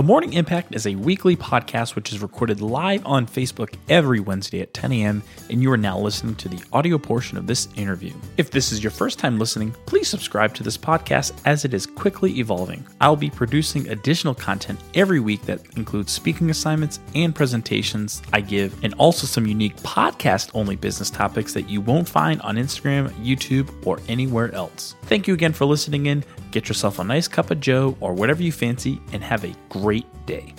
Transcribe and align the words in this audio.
The 0.00 0.06
Morning 0.06 0.32
Impact 0.32 0.74
is 0.74 0.86
a 0.86 0.94
weekly 0.94 1.36
podcast 1.36 1.94
which 1.94 2.10
is 2.10 2.22
recorded 2.22 2.62
live 2.62 3.04
on 3.04 3.26
Facebook 3.26 3.74
every 3.90 4.18
Wednesday 4.18 4.62
at 4.62 4.72
10 4.72 4.92
a.m., 4.92 5.22
and 5.50 5.62
you 5.62 5.70
are 5.70 5.76
now 5.76 5.98
listening 5.98 6.36
to 6.36 6.48
the 6.48 6.58
audio 6.72 6.96
portion 6.96 7.36
of 7.36 7.46
this 7.46 7.68
interview. 7.76 8.14
If 8.38 8.50
this 8.50 8.72
is 8.72 8.82
your 8.82 8.92
first 8.92 9.18
time 9.18 9.38
listening, 9.38 9.76
please 9.84 10.08
subscribe 10.08 10.54
to 10.54 10.62
this 10.62 10.78
podcast 10.78 11.38
as 11.44 11.66
it 11.66 11.74
is 11.74 11.84
quickly 11.84 12.38
evolving. 12.38 12.82
I'll 13.02 13.14
be 13.14 13.28
producing 13.28 13.90
additional 13.90 14.34
content 14.34 14.80
every 14.94 15.20
week 15.20 15.42
that 15.42 15.60
includes 15.76 16.12
speaking 16.12 16.48
assignments 16.48 16.98
and 17.14 17.34
presentations 17.34 18.22
I 18.32 18.40
give, 18.40 18.82
and 18.82 18.94
also 18.94 19.26
some 19.26 19.46
unique 19.46 19.76
podcast 19.82 20.50
only 20.54 20.76
business 20.76 21.10
topics 21.10 21.52
that 21.52 21.68
you 21.68 21.82
won't 21.82 22.08
find 22.08 22.40
on 22.40 22.56
Instagram, 22.56 23.10
YouTube, 23.22 23.70
or 23.86 24.00
anywhere 24.08 24.50
else. 24.54 24.94
Thank 25.02 25.28
you 25.28 25.34
again 25.34 25.52
for 25.52 25.66
listening 25.66 26.06
in. 26.06 26.24
Get 26.50 26.68
yourself 26.68 26.98
a 26.98 27.04
nice 27.04 27.28
cup 27.28 27.50
of 27.50 27.60
Joe 27.60 27.96
or 28.00 28.12
whatever 28.12 28.42
you 28.42 28.50
fancy, 28.50 29.00
and 29.12 29.22
have 29.22 29.44
a 29.44 29.54
great 29.68 30.06
day. 30.26 30.52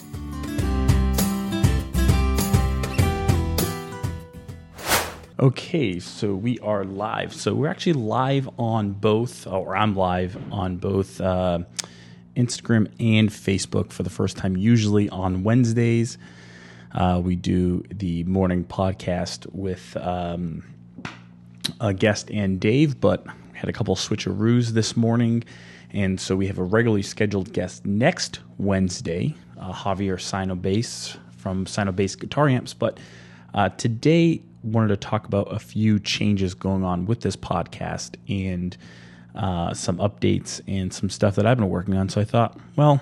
Okay, 5.38 6.00
so 6.00 6.36
we 6.36 6.60
are 6.60 6.86
live. 6.86 7.34
So 7.34 7.56
we're 7.56 7.68
actually 7.68 7.94
live 7.94 8.48
on 8.60 8.92
both, 8.92 9.48
or 9.48 9.76
I'm 9.76 9.96
live 9.96 10.38
on 10.52 10.78
both 10.78 11.20
uh, 11.20 11.60
Instagram 12.38 12.86
and 13.00 13.30
Facebook 13.30 13.92
for 13.92 14.04
the 14.04 14.12
first 14.12 14.38
time. 14.38 14.56
Usually 14.56 15.10
on 15.10 15.44
Wednesdays, 15.44 16.20
uh, 16.94 17.20
we 17.24 17.36
do 17.36 17.84
the 17.90 18.24
morning 18.26 18.64
podcast 18.64 19.52
with 19.52 19.98
um, 19.98 20.64
a 21.80 21.94
guest 21.94 22.30
and 22.30 22.60
Dave, 22.60 23.02
but 23.02 23.26
had 23.54 23.68
a 23.68 23.74
couple 23.74 23.96
switcheroos 23.96 24.70
this 24.70 24.96
morning. 24.96 25.44
And 25.94 26.20
so 26.20 26.36
we 26.36 26.48
have 26.48 26.58
a 26.58 26.64
regularly 26.64 27.02
scheduled 27.02 27.54
guest 27.54 27.86
next 27.86 28.40
Wednesday, 28.58 29.36
uh, 29.60 29.74
Javier 29.74 30.16
Sinobase 30.16 31.18
from 31.38 31.66
Sinobase 31.66 32.18
Guitar 32.18 32.48
Amps. 32.48 32.74
But 32.74 33.00
uh, 33.54 33.70
today, 33.70 34.42
wanted 34.64 34.90
to 34.90 34.98
talk 34.98 35.26
about 35.26 35.54
a 35.54 35.60
few 35.60 36.00
changes 36.00 36.54
going 36.54 36.84
on 36.84 37.06
with 37.06 37.22
this 37.22 37.36
podcast 37.36 38.16
and 38.30 38.78
uh, 39.36 39.74
some 39.74 39.98
updates 39.98 40.62
and 40.68 40.94
some 40.94 41.10
stuff 41.10 41.36
that 41.36 41.46
I've 41.46 41.58
been 41.58 41.70
working 41.70 41.96
on. 41.96 42.10
So 42.10 42.22
I 42.22 42.24
thought, 42.24 42.60
well, 42.76 43.02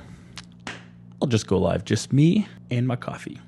I'll 1.21 1.27
just 1.27 1.47
go 1.47 1.57
live, 1.57 1.85
just 1.85 2.13
me 2.13 2.47
and 2.71 2.87
my 2.87 2.95
coffee. 2.95 3.39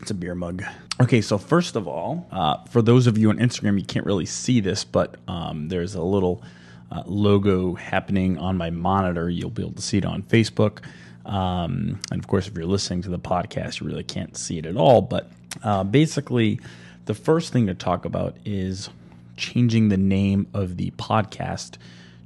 It's 0.00 0.10
a 0.10 0.14
beer 0.14 0.34
mug. 0.34 0.62
Okay, 1.00 1.20
so 1.20 1.36
first 1.36 1.74
of 1.74 1.88
all, 1.88 2.26
uh, 2.30 2.62
for 2.64 2.80
those 2.80 3.06
of 3.06 3.18
you 3.18 3.30
on 3.30 3.38
Instagram, 3.38 3.78
you 3.78 3.84
can't 3.84 4.06
really 4.06 4.26
see 4.26 4.60
this, 4.60 4.84
but 4.84 5.16
um, 5.26 5.68
there's 5.68 5.94
a 5.94 6.02
little 6.02 6.42
uh, 6.90 7.02
logo 7.06 7.74
happening 7.74 8.38
on 8.38 8.56
my 8.56 8.70
monitor. 8.70 9.28
You'll 9.28 9.50
be 9.50 9.62
able 9.62 9.74
to 9.74 9.82
see 9.82 9.98
it 9.98 10.04
on 10.04 10.22
Facebook. 10.22 10.78
Um, 11.24 12.00
and 12.10 12.20
of 12.20 12.28
course, 12.28 12.46
if 12.46 12.56
you're 12.56 12.66
listening 12.66 13.02
to 13.02 13.08
the 13.08 13.18
podcast, 13.18 13.80
you 13.80 13.86
really 13.86 14.04
can't 14.04 14.36
see 14.36 14.58
it 14.58 14.66
at 14.66 14.76
all. 14.76 15.02
But 15.02 15.30
uh, 15.62 15.84
basically, 15.84 16.60
the 17.06 17.14
first 17.14 17.52
thing 17.52 17.66
to 17.66 17.74
talk 17.74 18.04
about 18.04 18.36
is 18.44 18.88
changing 19.36 19.88
the 19.88 19.96
name 19.96 20.46
of 20.54 20.76
the 20.76 20.90
podcast 20.92 21.76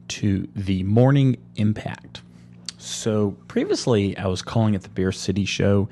to 0.08 0.48
the 0.54 0.82
Morning 0.82 1.36
Impact. 1.56 2.22
So 2.78 3.36
previously, 3.48 4.16
I 4.16 4.26
was 4.26 4.42
calling 4.42 4.74
it 4.74 4.82
the 4.82 4.88
Bear 4.88 5.12
City 5.12 5.44
Show, 5.44 5.88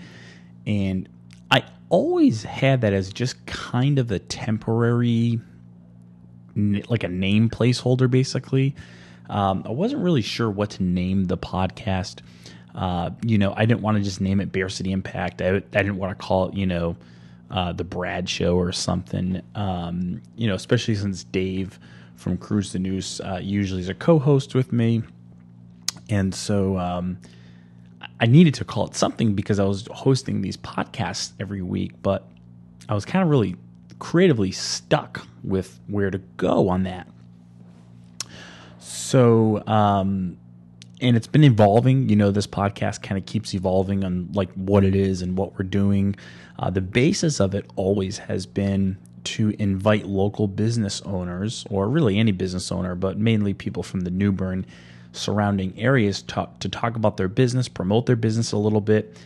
and 0.67 1.09
I 1.51 1.65
always 1.89 2.43
had 2.43 2.81
that 2.83 2.93
as 2.93 3.13
just 3.13 3.45
kind 3.47 3.99
of 3.99 4.11
a 4.11 4.19
temporary 4.19 5.41
like 6.59 7.05
a 7.05 7.09
name 7.09 7.49
placeholder, 7.49 8.11
basically. 8.11 8.75
Um, 9.31 9.63
I 9.67 9.71
wasn't 9.71 10.03
really 10.03 10.23
sure 10.23 10.51
what 10.51 10.71
to 10.71 10.83
name 10.83 11.27
the 11.27 11.39
podcast. 11.39 12.21
Uh, 12.75 13.11
you 13.23 13.39
know, 13.39 13.53
I 13.57 13.67
didn't 13.67 13.83
want 13.83 13.99
to 13.99 14.03
just 14.03 14.21
name 14.21 14.41
it 14.41 14.53
Bear 14.53 14.69
City 14.69 14.93
Impact. 14.93 15.43
I, 15.43 15.57
I 15.57 15.61
didn't 15.61 15.97
want 15.97 16.19
to 16.19 16.25
call 16.25 16.49
it, 16.49 16.55
you 16.55 16.67
know, 16.67 16.97
uh, 17.51 17.73
the 17.73 17.85
Brad 17.85 18.29
Show 18.29 18.57
or 18.57 18.73
something. 18.73 19.43
Um, 19.55 20.23
you 20.37 20.47
know, 20.47 20.55
especially 20.55 20.95
since 20.95 21.25
Dave 21.25 21.79
from 22.17 22.37
Cruise 22.37 22.73
the 22.73 22.79
News 22.79 23.21
uh, 23.21 23.41
usually 23.43 23.81
is 23.81 23.89
a 23.89 23.95
co-host 23.95 24.55
with 24.55 24.73
me, 24.73 25.03
and 26.09 26.35
so 26.35 26.79
um, 26.79 27.19
I 28.21 28.27
needed 28.27 28.55
to 28.55 28.65
call 28.65 28.87
it 28.87 28.95
something 28.95 29.35
because 29.35 29.59
I 29.59 29.65
was 29.65 29.89
hosting 29.91 30.43
these 30.43 30.57
podcasts 30.57 31.33
every 31.39 31.63
week, 31.63 31.93
but 32.03 32.29
I 32.89 32.95
was 32.95 33.05
kind 33.05 33.23
of 33.23 33.29
really 33.29 33.57
creatively 33.99 34.53
stuck 34.53 35.27
with 35.43 35.81
where 35.87 36.11
to 36.11 36.19
go 36.37 36.69
on 36.69 36.85
that. 36.85 37.09
So, 38.79 39.63
um, 39.67 40.37
and 41.01 41.17
it's 41.17 41.27
been 41.27 41.45
evolving. 41.45 42.09
You 42.09 42.17
know, 42.17 42.31
this 42.31 42.47
podcast 42.47 43.03
kind 43.03 43.19
of 43.19 43.27
keeps 43.27 43.55
evolving 43.55 44.05
on 44.05 44.31
like 44.33 44.51
what 44.53 44.85
it 44.85 44.95
is 44.95 45.23
and 45.23 45.37
what 45.37 45.59
we're 45.59 45.65
doing. 45.65 46.17
Uh, 46.59 46.71
the 46.71 46.81
basis 46.81 47.41
of 47.41 47.55
it 47.55 47.71
always 47.77 48.19
has 48.19 48.47
been 48.47 48.99
to 49.25 49.55
invite 49.59 50.07
local 50.07 50.49
business 50.49 51.01
owners, 51.03 51.67
or 51.71 51.89
really 51.89 52.19
any 52.19 52.33
business 52.33 52.73
owner, 52.73 52.95
but 52.95 53.19
mainly 53.19 53.53
people 53.53 53.83
from 53.83 54.01
the 54.01 54.11
New 54.11 54.33
Bern 54.33 54.65
surrounding 55.13 55.79
areas 55.79 56.23
to, 56.23 56.49
to 56.61 56.69
talk 56.69 56.97
about 56.97 57.17
their 57.17 57.29
business, 57.29 57.69
promote 57.69 58.07
their 58.07 58.17
business 58.17 58.53
a 58.53 58.57
little 58.57 58.81
bit, 58.81 59.17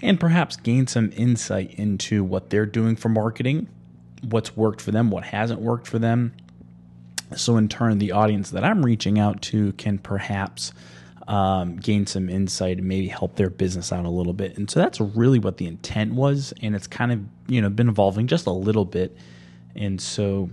and 0.00 0.18
perhaps 0.18 0.56
gain 0.56 0.86
some 0.86 1.12
insight 1.16 1.74
into 1.74 2.24
what 2.24 2.50
they're 2.50 2.66
doing 2.66 2.96
for 2.96 3.08
marketing 3.08 3.68
what's 4.30 4.56
worked 4.56 4.80
for 4.80 4.90
them, 4.90 5.10
what 5.10 5.24
hasn't 5.24 5.60
worked 5.60 5.86
for 5.86 5.98
them. 5.98 6.32
So, 7.36 7.56
in 7.56 7.68
turn, 7.68 7.98
the 7.98 8.12
audience 8.12 8.50
that 8.50 8.64
I'm 8.64 8.84
reaching 8.84 9.18
out 9.18 9.42
to 9.42 9.72
can 9.72 9.98
perhaps 9.98 10.72
um, 11.28 11.76
gain 11.76 12.06
some 12.06 12.28
insight 12.28 12.78
and 12.78 12.86
maybe 12.86 13.08
help 13.08 13.36
their 13.36 13.50
business 13.50 13.92
out 13.92 14.04
a 14.04 14.10
little 14.10 14.32
bit. 14.32 14.56
And 14.58 14.70
so 14.70 14.80
that's 14.80 15.00
really 15.00 15.38
what 15.38 15.56
the 15.56 15.66
intent 15.66 16.14
was, 16.14 16.52
and 16.62 16.74
it's 16.74 16.86
kind 16.86 17.12
of 17.12 17.20
you 17.48 17.60
know 17.60 17.70
been 17.70 17.88
evolving 17.88 18.26
just 18.26 18.46
a 18.46 18.52
little 18.52 18.84
bit. 18.84 19.16
And 19.74 20.00
so 20.00 20.50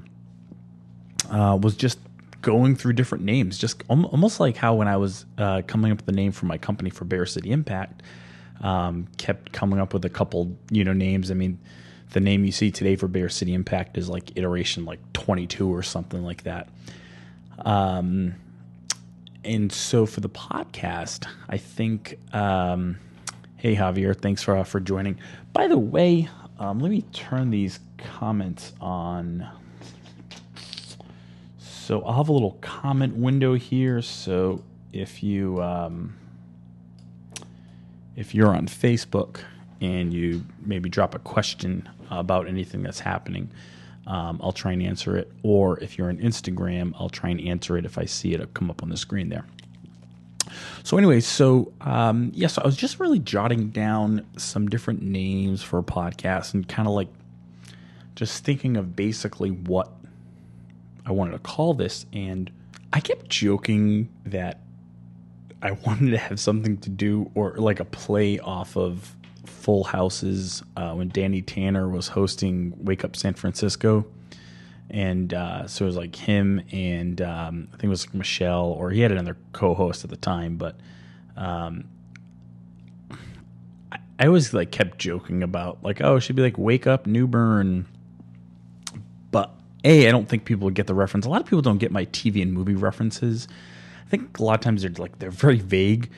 uh, 1.29 1.57
was 1.61 1.75
just 1.75 1.99
going 2.41 2.75
through 2.75 2.93
different 2.93 3.23
names, 3.23 3.57
just 3.57 3.83
almost 3.87 4.39
like 4.39 4.57
how 4.57 4.73
when 4.73 4.87
I 4.87 4.97
was 4.97 5.25
uh, 5.37 5.61
coming 5.67 5.91
up 5.91 5.99
with 5.99 6.05
the 6.07 6.11
name 6.11 6.31
for 6.31 6.45
my 6.47 6.57
company 6.57 6.89
for 6.89 7.05
Bear 7.05 7.25
City 7.25 7.51
Impact, 7.51 8.01
um, 8.61 9.07
kept 9.17 9.51
coming 9.51 9.79
up 9.79 9.93
with 9.93 10.05
a 10.05 10.09
couple 10.09 10.55
you 10.71 10.83
know 10.83 10.93
names. 10.93 11.31
I 11.31 11.33
mean 11.33 11.59
the 12.11 12.19
name 12.19 12.43
you 12.43 12.51
see 12.51 12.71
today 12.71 12.95
for 12.95 13.07
Bear 13.07 13.29
City 13.29 13.53
Impact 13.53 13.97
is 13.97 14.09
like 14.09 14.37
iteration 14.37 14.85
like 14.85 14.99
22 15.13 15.73
or 15.73 15.81
something 15.81 16.23
like 16.23 16.43
that. 16.43 16.67
Um, 17.59 18.35
and 19.43 19.71
so 19.71 20.05
for 20.05 20.19
the 20.19 20.29
podcast, 20.29 21.25
I 21.49 21.57
think, 21.57 22.17
um, 22.33 22.97
hey 23.57 23.75
Javier, 23.75 24.15
thanks 24.15 24.43
for 24.43 24.57
uh, 24.57 24.63
for 24.63 24.79
joining. 24.79 25.17
By 25.53 25.67
the 25.67 25.77
way, 25.77 26.29
um, 26.59 26.79
let 26.79 26.91
me 26.91 27.01
turn 27.13 27.49
these 27.49 27.79
comments 27.97 28.73
on. 28.81 29.47
So 31.57 32.01
I'll 32.01 32.17
have 32.17 32.29
a 32.29 32.33
little 32.33 32.57
comment 32.61 33.15
window 33.15 33.55
here. 33.55 34.01
So 34.01 34.63
if 34.91 35.23
you 35.23 35.61
um, 35.61 36.15
if 38.15 38.35
you're 38.35 38.53
on 38.53 38.67
Facebook 38.67 39.39
and 39.79 40.13
you 40.13 40.45
maybe 40.63 40.89
drop 40.89 41.15
a 41.15 41.19
question 41.19 41.89
about 42.19 42.47
anything 42.47 42.83
that's 42.83 42.99
happening, 42.99 43.49
um, 44.07 44.39
I'll 44.43 44.51
try 44.51 44.73
and 44.73 44.83
answer 44.83 45.17
it. 45.17 45.31
Or 45.43 45.79
if 45.79 45.97
you're 45.97 46.09
on 46.09 46.17
Instagram, 46.17 46.93
I'll 46.99 47.09
try 47.09 47.29
and 47.29 47.41
answer 47.41 47.77
it 47.77 47.85
if 47.85 47.97
I 47.97 48.05
see 48.05 48.33
it 48.33 48.53
come 48.53 48.69
up 48.69 48.83
on 48.83 48.89
the 48.89 48.97
screen 48.97 49.29
there. 49.29 49.45
So, 50.83 50.97
anyway, 50.97 51.21
so 51.21 51.71
um, 51.81 52.31
yes, 52.33 52.41
yeah, 52.41 52.47
so 52.47 52.61
I 52.63 52.65
was 52.65 52.75
just 52.75 52.99
really 52.99 53.19
jotting 53.19 53.69
down 53.69 54.25
some 54.37 54.67
different 54.67 55.01
names 55.01 55.61
for 55.63 55.81
podcasts 55.81 56.53
and 56.53 56.67
kind 56.67 56.87
of 56.87 56.93
like 56.93 57.07
just 58.15 58.43
thinking 58.43 58.77
of 58.77 58.95
basically 58.95 59.51
what 59.51 59.91
I 61.05 61.11
wanted 61.11 61.31
to 61.31 61.39
call 61.39 61.73
this. 61.73 62.05
And 62.11 62.51
I 62.91 62.99
kept 62.99 63.29
joking 63.29 64.09
that 64.25 64.59
I 65.61 65.71
wanted 65.85 66.11
to 66.11 66.17
have 66.17 66.39
something 66.39 66.77
to 66.79 66.89
do 66.89 67.31
or 67.35 67.55
like 67.55 67.79
a 67.79 67.85
play 67.85 68.39
off 68.39 68.75
of 68.75 69.15
Full 69.51 69.83
Houses 69.83 70.63
uh, 70.75 70.93
when 70.93 71.09
Danny 71.09 71.41
Tanner 71.41 71.87
was 71.87 72.07
hosting 72.07 72.73
Wake 72.83 73.03
Up 73.03 73.15
San 73.15 73.33
Francisco. 73.33 74.05
And 74.89 75.33
uh, 75.33 75.67
so 75.67 75.85
it 75.85 75.87
was 75.87 75.95
like 75.95 76.15
him 76.15 76.61
and 76.71 77.21
um, 77.21 77.67
I 77.69 77.77
think 77.77 77.85
it 77.85 77.89
was 77.89 78.13
Michelle, 78.13 78.65
or 78.65 78.91
he 78.91 78.99
had 78.99 79.11
another 79.11 79.37
co 79.53 79.73
host 79.73 80.03
at 80.03 80.09
the 80.09 80.17
time. 80.17 80.57
But 80.57 80.75
um, 81.37 81.85
I, 83.91 83.99
I 84.19 84.27
always 84.27 84.53
like 84.53 84.71
kept 84.71 84.97
joking 84.97 85.43
about, 85.43 85.81
like, 85.81 86.01
oh, 86.01 86.17
it 86.17 86.21
should 86.21 86.35
be 86.35 86.41
like 86.41 86.57
Wake 86.57 86.87
Up 86.87 87.07
New 87.07 87.25
Bern. 87.25 87.85
But 89.31 89.51
A, 89.85 90.09
I 90.09 90.11
don't 90.11 90.27
think 90.27 90.43
people 90.43 90.65
would 90.65 90.75
get 90.75 90.87
the 90.87 90.93
reference. 90.93 91.25
A 91.25 91.29
lot 91.29 91.39
of 91.39 91.47
people 91.47 91.61
don't 91.61 91.77
get 91.77 91.91
my 91.91 92.05
TV 92.07 92.41
and 92.41 92.51
movie 92.51 92.75
references. 92.75 93.47
I 94.05 94.09
think 94.09 94.39
a 94.39 94.43
lot 94.43 94.55
of 94.55 94.61
times 94.61 94.81
they're 94.81 94.91
like, 94.91 95.19
they're 95.19 95.31
very 95.31 95.59
vague. 95.59 96.09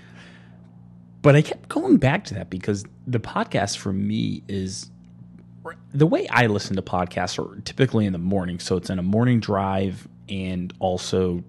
But 1.23 1.37
I 1.37 1.41
kept 1.41 1.69
going 1.69 1.97
back 1.97 2.25
to 2.25 2.33
that 2.35 2.49
because 2.49 2.85
the 3.07 3.19
podcast 3.19 3.77
for 3.77 3.93
me 3.93 4.43
is 4.47 4.91
the 5.93 6.05
way 6.05 6.27
I 6.27 6.47
listen 6.47 6.75
to 6.75 6.81
podcasts 6.81 7.39
are 7.39 7.61
typically 7.61 8.05
in 8.05 8.11
the 8.11 8.19
morning. 8.19 8.59
So 8.59 8.75
it's 8.75 8.89
in 8.89 8.99
a 8.99 9.03
morning 9.03 9.39
drive 9.39 10.05
and 10.27 10.73
also 10.79 11.41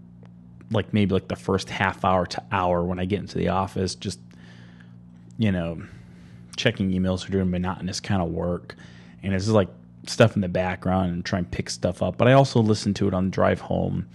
like 0.71 0.93
maybe 0.95 1.13
like 1.13 1.27
the 1.27 1.37
first 1.37 1.71
half 1.71 2.05
hour 2.05 2.25
to 2.25 2.43
hour 2.53 2.85
when 2.85 3.01
I 3.01 3.05
get 3.05 3.19
into 3.19 3.37
the 3.37 3.49
office, 3.49 3.97
just 3.97 4.21
you 5.39 5.51
know, 5.51 5.83
checking 6.57 6.93
emails 6.93 7.27
or 7.27 7.33
doing 7.33 7.51
monotonous 7.51 7.99
kind 7.99 8.23
of 8.23 8.29
work, 8.29 8.77
and 9.25 9.35
it's 9.35 9.47
just 9.47 9.55
like 9.55 9.69
stuff 10.07 10.37
in 10.37 10.43
the 10.43 10.49
background 10.49 11.13
and 11.13 11.25
try 11.25 11.41
and 11.41 11.51
pick 11.51 11.69
stuff 11.69 12.01
up. 12.01 12.17
But 12.17 12.29
I 12.29 12.35
also 12.35 12.61
listen 12.61 12.95
to 12.95 13.09
it 13.09 13.15
on 13.15 13.25
the 13.25 13.31
drive 13.31 13.61
home. 13.61 14.09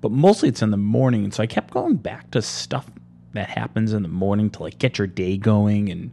But 0.00 0.10
mostly 0.10 0.48
it's 0.48 0.62
in 0.62 0.70
the 0.70 0.78
morning, 0.78 1.24
and 1.24 1.34
so 1.34 1.42
I 1.42 1.46
kept 1.46 1.70
going 1.70 1.96
back 1.96 2.30
to 2.32 2.42
stuff 2.42 2.86
that 3.32 3.48
happens 3.48 3.92
in 3.92 4.02
the 4.02 4.08
morning 4.08 4.50
to 4.50 4.62
like 4.62 4.78
get 4.78 4.98
your 4.98 5.06
day 5.06 5.36
going 5.36 5.90
and 5.90 6.12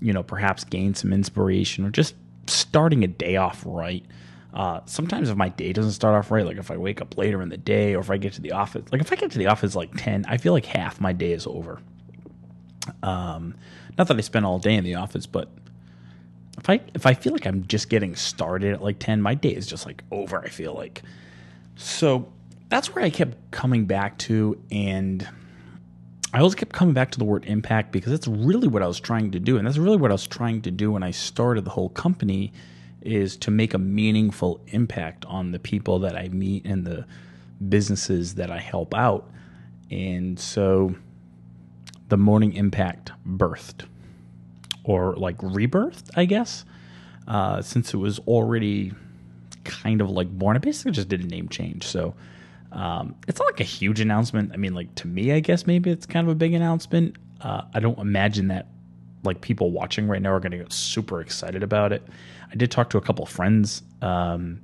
you 0.00 0.12
know 0.12 0.22
perhaps 0.22 0.64
gain 0.64 0.94
some 0.94 1.12
inspiration 1.12 1.84
or 1.84 1.90
just 1.90 2.14
starting 2.46 3.04
a 3.04 3.08
day 3.08 3.36
off 3.36 3.62
right. 3.66 4.04
Uh, 4.52 4.80
sometimes 4.84 5.30
if 5.30 5.36
my 5.36 5.48
day 5.48 5.72
doesn't 5.72 5.92
start 5.92 6.14
off 6.14 6.30
right, 6.30 6.44
like 6.44 6.58
if 6.58 6.70
I 6.70 6.76
wake 6.76 7.00
up 7.00 7.16
later 7.16 7.40
in 7.40 7.48
the 7.48 7.56
day 7.56 7.94
or 7.94 8.00
if 8.00 8.10
I 8.10 8.18
get 8.18 8.34
to 8.34 8.42
the 8.42 8.52
office, 8.52 8.84
like 8.92 9.00
if 9.00 9.10
I 9.10 9.16
get 9.16 9.30
to 9.30 9.38
the 9.38 9.46
office 9.46 9.74
like 9.74 9.96
10, 9.96 10.26
I 10.28 10.36
feel 10.36 10.52
like 10.52 10.66
half 10.66 11.00
my 11.00 11.12
day 11.14 11.32
is 11.32 11.46
over. 11.46 11.80
Um, 13.02 13.54
not 13.96 14.08
that 14.08 14.16
I 14.16 14.20
spend 14.20 14.44
all 14.44 14.58
day 14.58 14.74
in 14.74 14.84
the 14.84 14.96
office, 14.96 15.26
but 15.26 15.48
if 16.58 16.68
I 16.68 16.80
if 16.94 17.06
I 17.06 17.14
feel 17.14 17.32
like 17.32 17.46
I'm 17.46 17.66
just 17.66 17.88
getting 17.88 18.14
started 18.14 18.74
at 18.74 18.82
like 18.82 18.98
10, 18.98 19.22
my 19.22 19.34
day 19.34 19.50
is 19.50 19.66
just 19.66 19.86
like 19.86 20.02
over, 20.10 20.38
I 20.38 20.48
feel 20.48 20.74
like. 20.74 21.02
So 21.76 22.30
that's 22.68 22.94
where 22.94 23.04
I 23.04 23.10
kept 23.10 23.50
coming 23.50 23.86
back 23.86 24.18
to 24.18 24.60
and 24.70 25.26
I 26.32 26.38
always 26.38 26.54
kept 26.54 26.72
coming 26.72 26.94
back 26.94 27.10
to 27.10 27.18
the 27.18 27.24
word 27.24 27.44
impact 27.46 27.92
because 27.92 28.10
that's 28.10 28.26
really 28.26 28.68
what 28.68 28.82
I 28.82 28.86
was 28.86 28.98
trying 28.98 29.32
to 29.32 29.40
do 29.40 29.58
and 29.58 29.66
that's 29.66 29.78
really 29.78 29.98
what 29.98 30.10
I 30.10 30.14
was 30.14 30.26
trying 30.26 30.62
to 30.62 30.70
do 30.70 30.92
when 30.92 31.02
I 31.02 31.10
started 31.10 31.64
the 31.64 31.70
whole 31.70 31.90
company 31.90 32.52
is 33.02 33.36
to 33.38 33.50
make 33.50 33.74
a 33.74 33.78
meaningful 33.78 34.60
impact 34.68 35.24
on 35.26 35.52
the 35.52 35.58
people 35.58 35.98
that 36.00 36.16
I 36.16 36.28
meet 36.28 36.64
and 36.64 36.86
the 36.86 37.04
businesses 37.68 38.36
that 38.36 38.50
I 38.50 38.58
help 38.58 38.94
out. 38.94 39.30
And 39.90 40.38
so 40.38 40.94
the 42.08 42.16
morning 42.16 42.54
impact 42.54 43.12
birthed 43.26 43.86
or 44.84 45.14
like 45.16 45.36
rebirthed, 45.38 46.10
I 46.16 46.24
guess, 46.24 46.64
uh, 47.28 47.60
since 47.62 47.92
it 47.92 47.98
was 47.98 48.18
already 48.20 48.92
kind 49.64 50.00
of 50.00 50.10
like 50.10 50.28
born. 50.28 50.56
I 50.56 50.60
basically 50.60 50.92
just 50.92 51.08
did 51.08 51.22
a 51.22 51.26
name 51.26 51.48
change. 51.48 51.86
So 51.86 52.14
um, 52.72 53.14
it's 53.28 53.38
not 53.38 53.46
like 53.46 53.60
a 53.60 53.64
huge 53.64 54.00
announcement. 54.00 54.52
I 54.52 54.56
mean, 54.56 54.74
like 54.74 54.94
to 54.96 55.06
me, 55.06 55.32
I 55.32 55.40
guess 55.40 55.66
maybe 55.66 55.90
it's 55.90 56.06
kind 56.06 56.26
of 56.26 56.32
a 56.32 56.34
big 56.34 56.54
announcement. 56.54 57.16
Uh, 57.40 57.62
I 57.74 57.80
don't 57.80 57.98
imagine 57.98 58.48
that 58.48 58.66
like 59.24 59.40
people 59.40 59.70
watching 59.70 60.08
right 60.08 60.20
now 60.20 60.32
are 60.32 60.40
going 60.40 60.52
to 60.52 60.58
get 60.58 60.72
super 60.72 61.20
excited 61.20 61.62
about 61.62 61.92
it. 61.92 62.02
I 62.50 62.56
did 62.56 62.70
talk 62.70 62.90
to 62.90 62.98
a 62.98 63.00
couple 63.00 63.24
friends, 63.26 63.82
um, 64.00 64.60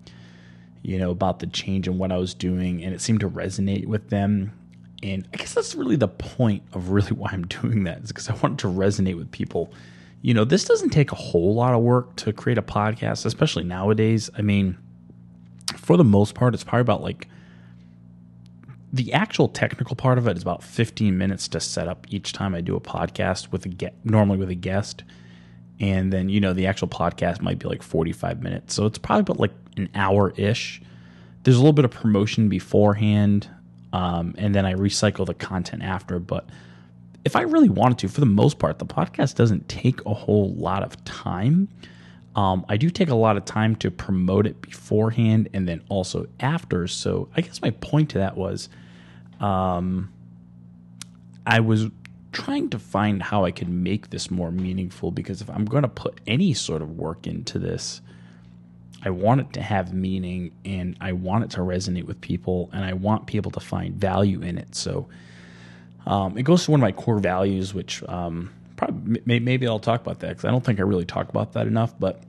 you 0.82 0.98
know, 0.98 1.10
about 1.10 1.38
the 1.38 1.46
change 1.46 1.86
and 1.86 1.98
what 1.98 2.10
I 2.10 2.16
was 2.16 2.34
doing, 2.34 2.82
and 2.82 2.94
it 2.94 3.00
seemed 3.00 3.20
to 3.20 3.28
resonate 3.28 3.86
with 3.86 4.08
them. 4.08 4.52
And 5.02 5.28
I 5.32 5.36
guess 5.36 5.54
that's 5.54 5.74
really 5.74 5.96
the 5.96 6.08
point 6.08 6.62
of 6.72 6.90
really 6.90 7.12
why 7.12 7.30
I'm 7.32 7.46
doing 7.46 7.84
that 7.84 8.02
is 8.02 8.08
because 8.08 8.28
I 8.28 8.34
want 8.36 8.58
to 8.60 8.68
resonate 8.68 9.16
with 9.16 9.30
people. 9.30 9.72
You 10.22 10.34
know, 10.34 10.44
this 10.44 10.64
doesn't 10.64 10.90
take 10.90 11.12
a 11.12 11.16
whole 11.16 11.54
lot 11.54 11.74
of 11.74 11.82
work 11.82 12.16
to 12.16 12.32
create 12.32 12.58
a 12.58 12.62
podcast, 12.62 13.24
especially 13.24 13.64
nowadays. 13.64 14.30
I 14.36 14.42
mean, 14.42 14.76
for 15.76 15.96
the 15.96 16.04
most 16.04 16.34
part, 16.34 16.54
it's 16.54 16.64
probably 16.64 16.80
about 16.80 17.02
like 17.02 17.28
the 18.92 19.12
actual 19.12 19.48
technical 19.48 19.96
part 19.96 20.18
of 20.18 20.26
it 20.26 20.36
is 20.36 20.42
about 20.42 20.62
15 20.62 21.16
minutes 21.16 21.48
to 21.48 21.60
set 21.60 21.88
up 21.88 22.06
each 22.10 22.32
time 22.32 22.54
I 22.54 22.60
do 22.60 22.76
a 22.76 22.80
podcast 22.80 23.52
with 23.52 23.66
a 23.66 23.68
get 23.68 23.94
normally 24.04 24.38
with 24.38 24.50
a 24.50 24.54
guest. 24.54 25.04
And 25.80 26.12
then, 26.12 26.28
you 26.28 26.40
know, 26.40 26.52
the 26.52 26.66
actual 26.66 26.88
podcast 26.88 27.40
might 27.40 27.58
be 27.58 27.68
like 27.68 27.82
45 27.82 28.42
minutes. 28.42 28.74
So 28.74 28.86
it's 28.86 28.98
probably 28.98 29.20
about 29.20 29.38
like 29.38 29.54
an 29.76 29.88
hour 29.94 30.32
ish. 30.36 30.82
There's 31.44 31.56
a 31.56 31.60
little 31.60 31.72
bit 31.72 31.84
of 31.84 31.90
promotion 31.92 32.48
beforehand 32.48 33.48
um, 33.92 34.34
and 34.38 34.54
then 34.54 34.66
I 34.66 34.74
recycle 34.74 35.26
the 35.26 35.34
content 35.34 35.82
after. 35.82 36.18
But 36.18 36.48
if 37.24 37.36
I 37.36 37.42
really 37.42 37.68
wanted 37.68 37.98
to, 37.98 38.08
for 38.08 38.20
the 38.20 38.26
most 38.26 38.58
part, 38.58 38.78
the 38.78 38.86
podcast 38.86 39.34
doesn't 39.34 39.68
take 39.68 40.04
a 40.04 40.14
whole 40.14 40.54
lot 40.54 40.82
of 40.82 41.02
time. 41.04 41.68
Um, 42.38 42.64
I 42.68 42.76
do 42.76 42.88
take 42.88 43.08
a 43.08 43.16
lot 43.16 43.36
of 43.36 43.44
time 43.44 43.74
to 43.76 43.90
promote 43.90 44.46
it 44.46 44.62
beforehand 44.62 45.48
and 45.52 45.66
then 45.66 45.82
also 45.88 46.28
after. 46.38 46.86
So 46.86 47.28
I 47.36 47.40
guess 47.40 47.60
my 47.60 47.70
point 47.70 48.10
to 48.10 48.18
that 48.18 48.36
was 48.36 48.68
um, 49.40 50.12
I 51.44 51.58
was 51.58 51.86
trying 52.30 52.70
to 52.70 52.78
find 52.78 53.20
how 53.24 53.44
I 53.44 53.50
could 53.50 53.68
make 53.68 54.10
this 54.10 54.30
more 54.30 54.52
meaningful 54.52 55.10
because 55.10 55.40
if 55.40 55.50
I'm 55.50 55.64
going 55.64 55.82
to 55.82 55.88
put 55.88 56.20
any 56.28 56.54
sort 56.54 56.80
of 56.80 56.96
work 56.96 57.26
into 57.26 57.58
this, 57.58 58.02
I 59.04 59.10
want 59.10 59.40
it 59.40 59.52
to 59.54 59.60
have 59.60 59.92
meaning 59.92 60.52
and 60.64 60.96
I 61.00 61.14
want 61.14 61.42
it 61.42 61.50
to 61.50 61.62
resonate 61.62 62.04
with 62.04 62.20
people 62.20 62.70
and 62.72 62.84
I 62.84 62.92
want 62.92 63.26
people 63.26 63.50
to 63.50 63.60
find 63.60 63.96
value 63.96 64.42
in 64.42 64.58
it. 64.58 64.76
So 64.76 65.08
um, 66.06 66.38
it 66.38 66.44
goes 66.44 66.66
to 66.66 66.70
one 66.70 66.78
of 66.78 66.82
my 66.82 66.92
core 66.92 67.18
values, 67.18 67.74
which 67.74 68.00
um, 68.04 68.52
probably 68.76 69.22
maybe 69.26 69.66
I'll 69.66 69.80
talk 69.80 70.00
about 70.00 70.20
that 70.20 70.28
because 70.28 70.44
I 70.44 70.52
don't 70.52 70.64
think 70.64 70.78
I 70.78 70.84
really 70.84 71.04
talk 71.04 71.30
about 71.30 71.54
that 71.54 71.66
enough. 71.66 71.98
But 71.98 72.22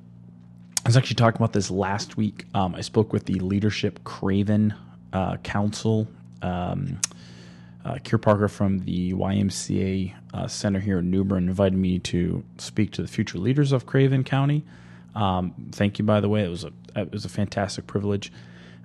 I 0.86 0.90
was 0.90 0.98
actually 0.98 1.16
talking 1.16 1.38
about 1.38 1.54
this 1.54 1.70
last 1.70 2.16
week. 2.18 2.46
Um, 2.54 2.74
I 2.74 2.82
spoke 2.82 3.12
with 3.12 3.26
the 3.26 3.36
Leadership 3.40 4.04
Craven 4.06 4.74
uh, 5.12 5.38
Council. 5.38 6.08
Um, 6.42 7.00
uh, 7.84 7.96
Kier 7.96 8.22
Parker 8.22 8.48
from 8.48 8.80
the 8.80 9.14
YMCA 9.14 10.14
uh, 10.34 10.48
Center 10.48 10.80
here 10.80 11.00
in 11.00 11.12
New 11.12 11.24
Bern 11.24 11.48
invited 11.48 11.78
me 11.78 12.00
to 12.00 12.44
speak 12.58 12.92
to 12.92 13.02
the 13.02 13.08
future 13.08 13.38
leaders 13.38 13.72
of 13.72 13.86
Craven 13.86 14.24
County. 14.24 14.64
Um, 15.16 15.54
thank 15.72 16.00
you, 16.00 16.06
by 16.06 16.22
the 16.22 16.30
way. 16.30 16.44
It 16.44 16.50
was 16.50 16.64
a 16.64 16.72
it 16.96 17.12
was 17.12 17.26
a 17.26 17.30
fantastic 17.30 17.86
privilege. 17.86 18.32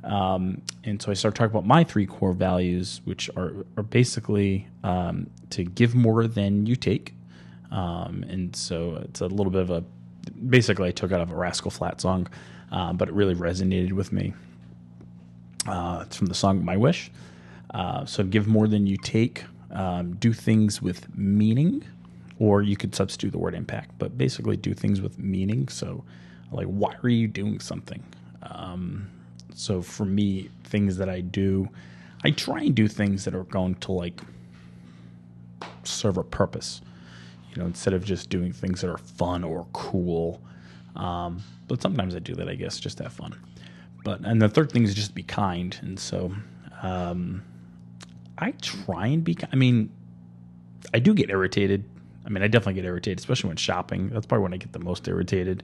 Um, 0.03 0.63
and 0.85 1.01
so 1.01 1.11
I 1.11 1.15
started 1.15 1.37
talking 1.37 1.53
about 1.53 1.67
my 1.67 1.85
three 1.85 2.07
core 2.07 2.33
values, 2.33 3.01
which 3.05 3.31
are 3.37 3.53
are 3.77 3.83
basically 3.83 4.69
um, 4.83 5.29
to 5.51 5.65
give 5.65 5.95
more 5.95 6.27
than 6.27 6.67
you 6.67 6.77
take. 6.77 7.15
Um, 7.71 8.25
and 8.29 8.55
so 8.55 8.97
it's 9.05 9.21
a 9.21 9.27
little 9.27 9.51
bit 9.51 9.63
of 9.63 9.71
a 9.71 9.85
basically 10.49 10.89
I 10.89 10.93
took 10.93 11.13
out 11.13 11.21
of 11.21 11.31
a 11.31 11.37
Rascal 11.37 11.71
Flatts 11.71 12.03
song, 12.03 12.29
uh, 12.73 12.93
but 12.93 13.09
it 13.09 13.15
really 13.15 13.35
resonated 13.35 13.93
with 13.93 14.13
me. 14.13 14.35
Uh, 15.67 16.05
it's 16.07 16.17
from 16.17 16.27
the 16.27 16.35
song 16.35 16.65
My 16.65 16.77
Wish. 16.77 17.11
Uh, 17.73 18.05
so 18.05 18.23
give 18.23 18.47
more 18.47 18.69
than 18.69 18.87
you 18.87 18.97
take. 18.97 19.45
Um, 19.71 20.15
do 20.17 20.33
things 20.33 20.81
with 20.81 21.09
meaning 21.17 21.83
or 22.39 22.63
you 22.63 22.77
could 22.77 22.95
substitute 22.95 23.31
the 23.31 23.39
word 23.39 23.55
impact, 23.55 23.93
but 23.99 24.19
basically 24.19 24.57
do 24.57 24.75
things 24.75 25.01
with 25.01 25.19
meaning. 25.19 25.69
So, 25.69 26.05
like, 26.51 26.67
why 26.67 26.95
are 27.03 27.09
you 27.09 27.29
doing 27.29 27.61
something? 27.61 28.03
Um, 28.43 29.09
so, 29.55 29.83
for 29.83 30.05
me, 30.05 30.51
things 30.65 30.97
that 30.97 31.09
I 31.09 31.21
do, 31.21 31.69
I 32.25 32.31
try 32.31 32.63
and 32.63 32.75
do 32.75 32.89
things 32.89 33.25
that 33.25 33.35
are 33.35 33.45
going 33.45 33.77
to 33.77 33.93
like 33.93 34.21
serve 35.85 36.17
a 36.17 36.25
purpose, 36.25 36.81
you 37.55 37.63
know, 37.63 37.67
instead 37.67 37.95
of 37.95 38.05
just 38.05 38.31
doing 38.31 38.53
things 38.53 38.81
that 38.81 38.91
are 38.91 38.99
fun 38.99 39.45
or 39.45 39.67
cool. 39.73 40.41
Um, 40.97 41.43
but 41.69 41.81
sometimes 41.83 42.15
I 42.15 42.19
do 42.19 42.35
that, 42.35 42.49
I 42.49 42.55
guess, 42.55 42.79
just 42.79 42.99
to 42.99 43.05
have 43.05 43.13
fun. 43.13 43.35
But 44.05 44.21
and 44.21 44.41
the 44.41 44.49
third 44.49 44.71
thing 44.71 44.85
is 44.85 44.95
just 44.95 45.15
be 45.15 45.23
kind, 45.23 45.77
and 45.83 45.99
so 45.99 46.35
um, 46.83 47.43
I 48.39 48.53
try 48.61 49.07
and 49.07 49.25
be. 49.25 49.37
I 49.53 49.57
mean, 49.57 49.91
I 50.93 50.99
do 50.99 51.15
get 51.15 51.31
irritated 51.31 51.85
I 52.27 52.31
mean, 52.31 52.43
I 52.43 52.49
definitely 52.49 52.75
get 52.75 52.85
irritated, 52.85 53.19
especially 53.19 53.49
when 53.49 53.57
shopping. 53.57 54.09
That's 54.09 54.27
probably 54.27 54.45
when 54.45 54.55
I 54.55 54.57
get 54.57 54.73
the 54.73 54.79
most 54.79 55.07
irritated. 55.07 55.63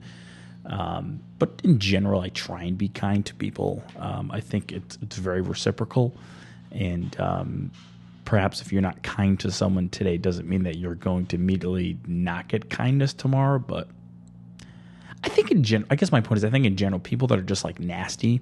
Um, 0.65 1.21
but 1.39 1.59
in 1.63 1.79
general, 1.79 2.21
I 2.21 2.29
try 2.29 2.63
and 2.63 2.77
be 2.77 2.87
kind 2.89 3.25
to 3.25 3.33
people. 3.33 3.83
Um, 3.97 4.29
I 4.31 4.41
think 4.41 4.71
it's, 4.71 4.97
it's 5.01 5.15
very 5.15 5.41
reciprocal. 5.41 6.15
And 6.71 7.19
um, 7.19 7.71
perhaps 8.31 8.61
if 8.61 8.71
you're 8.71 8.81
not 8.81 9.03
kind 9.03 9.37
to 9.37 9.51
someone 9.51 9.89
today, 9.89 10.17
doesn't 10.17 10.47
mean 10.47 10.63
that 10.63 10.77
you're 10.77 10.95
going 10.95 11.25
to 11.25 11.35
immediately 11.35 11.97
not 12.07 12.47
get 12.47 12.69
kindness 12.69 13.11
tomorrow. 13.11 13.59
But 13.59 13.89
I 15.21 15.27
think 15.27 15.51
in 15.51 15.63
general, 15.63 15.89
I 15.91 15.97
guess 15.97 16.13
my 16.13 16.21
point 16.21 16.37
is, 16.37 16.45
I 16.45 16.49
think 16.49 16.65
in 16.65 16.77
general, 16.77 17.01
people 17.01 17.27
that 17.27 17.37
are 17.39 17.41
just 17.41 17.65
like 17.65 17.81
nasty, 17.81 18.39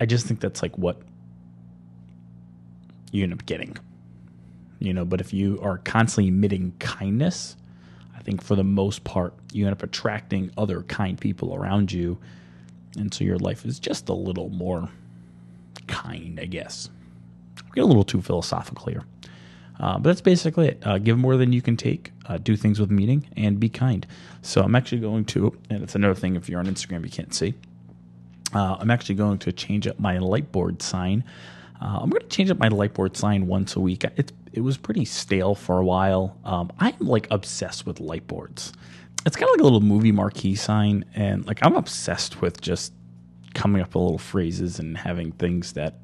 I 0.00 0.06
just 0.06 0.24
think 0.24 0.38
that's 0.38 0.62
like 0.62 0.78
what 0.78 1.02
you 3.10 3.24
end 3.24 3.32
up 3.32 3.44
getting 3.44 3.76
you 4.78 4.94
know 4.94 5.04
but 5.04 5.20
if 5.20 5.32
you 5.32 5.58
are 5.60 5.78
constantly 5.78 6.28
emitting 6.28 6.72
kindness 6.78 7.56
i 8.16 8.20
think 8.20 8.40
for 8.40 8.54
the 8.54 8.62
most 8.62 9.02
part 9.02 9.34
you 9.52 9.64
end 9.64 9.72
up 9.72 9.82
attracting 9.82 10.50
other 10.56 10.82
kind 10.82 11.18
people 11.20 11.54
around 11.56 11.90
you 11.90 12.18
and 12.96 13.12
so 13.12 13.24
your 13.24 13.38
life 13.38 13.64
is 13.64 13.80
just 13.80 14.08
a 14.08 14.12
little 14.12 14.50
more 14.50 14.88
kind 15.88 16.38
i 16.38 16.44
guess 16.44 16.90
get 17.74 17.82
a 17.82 17.86
little 17.86 18.04
too 18.04 18.22
philosophical 18.22 18.86
here 18.86 19.04
uh, 19.80 19.94
but 19.94 20.04
that's 20.04 20.20
basically 20.20 20.68
it. 20.68 20.82
Uh, 20.84 20.98
give 20.98 21.18
more 21.18 21.36
than 21.36 21.52
you 21.52 21.62
can 21.62 21.76
take, 21.76 22.12
uh, 22.26 22.38
do 22.38 22.56
things 22.56 22.80
with 22.80 22.90
meaning, 22.90 23.28
and 23.36 23.60
be 23.60 23.68
kind. 23.68 24.06
So 24.42 24.62
I'm 24.62 24.74
actually 24.74 25.00
going 25.00 25.24
to, 25.26 25.56
and 25.70 25.82
it's 25.82 25.94
another 25.94 26.14
thing 26.14 26.36
if 26.36 26.48
you're 26.48 26.58
on 26.58 26.66
Instagram 26.66 27.04
you 27.04 27.10
can't 27.10 27.32
see. 27.32 27.54
Uh, 28.54 28.76
I'm 28.78 28.90
actually 28.90 29.14
going 29.14 29.38
to 29.38 29.52
change 29.52 29.86
up 29.86 30.00
my 30.00 30.16
lightboard 30.16 30.82
sign. 30.82 31.22
Uh, 31.80 31.98
I'm 32.02 32.10
going 32.10 32.22
to 32.22 32.28
change 32.28 32.50
up 32.50 32.58
my 32.58 32.68
lightboard 32.68 33.16
sign 33.16 33.46
once 33.46 33.76
a 33.76 33.80
week. 33.80 34.04
It's 34.16 34.32
it 34.52 34.62
was 34.62 34.78
pretty 34.78 35.04
stale 35.04 35.54
for 35.54 35.78
a 35.78 35.84
while. 35.84 36.36
Um, 36.44 36.72
I'm 36.80 36.96
like 36.98 37.28
obsessed 37.30 37.86
with 37.86 37.98
lightboards. 37.98 38.72
It's 39.26 39.36
kind 39.36 39.44
of 39.44 39.50
like 39.50 39.60
a 39.60 39.64
little 39.64 39.82
movie 39.82 40.10
marquee 40.10 40.56
sign, 40.56 41.04
and 41.14 41.46
like 41.46 41.64
I'm 41.64 41.76
obsessed 41.76 42.40
with 42.40 42.60
just 42.60 42.94
coming 43.54 43.82
up 43.82 43.88
with 43.88 43.96
little 43.96 44.18
phrases 44.18 44.78
and 44.78 44.96
having 44.96 45.32
things 45.32 45.74
that 45.74 45.98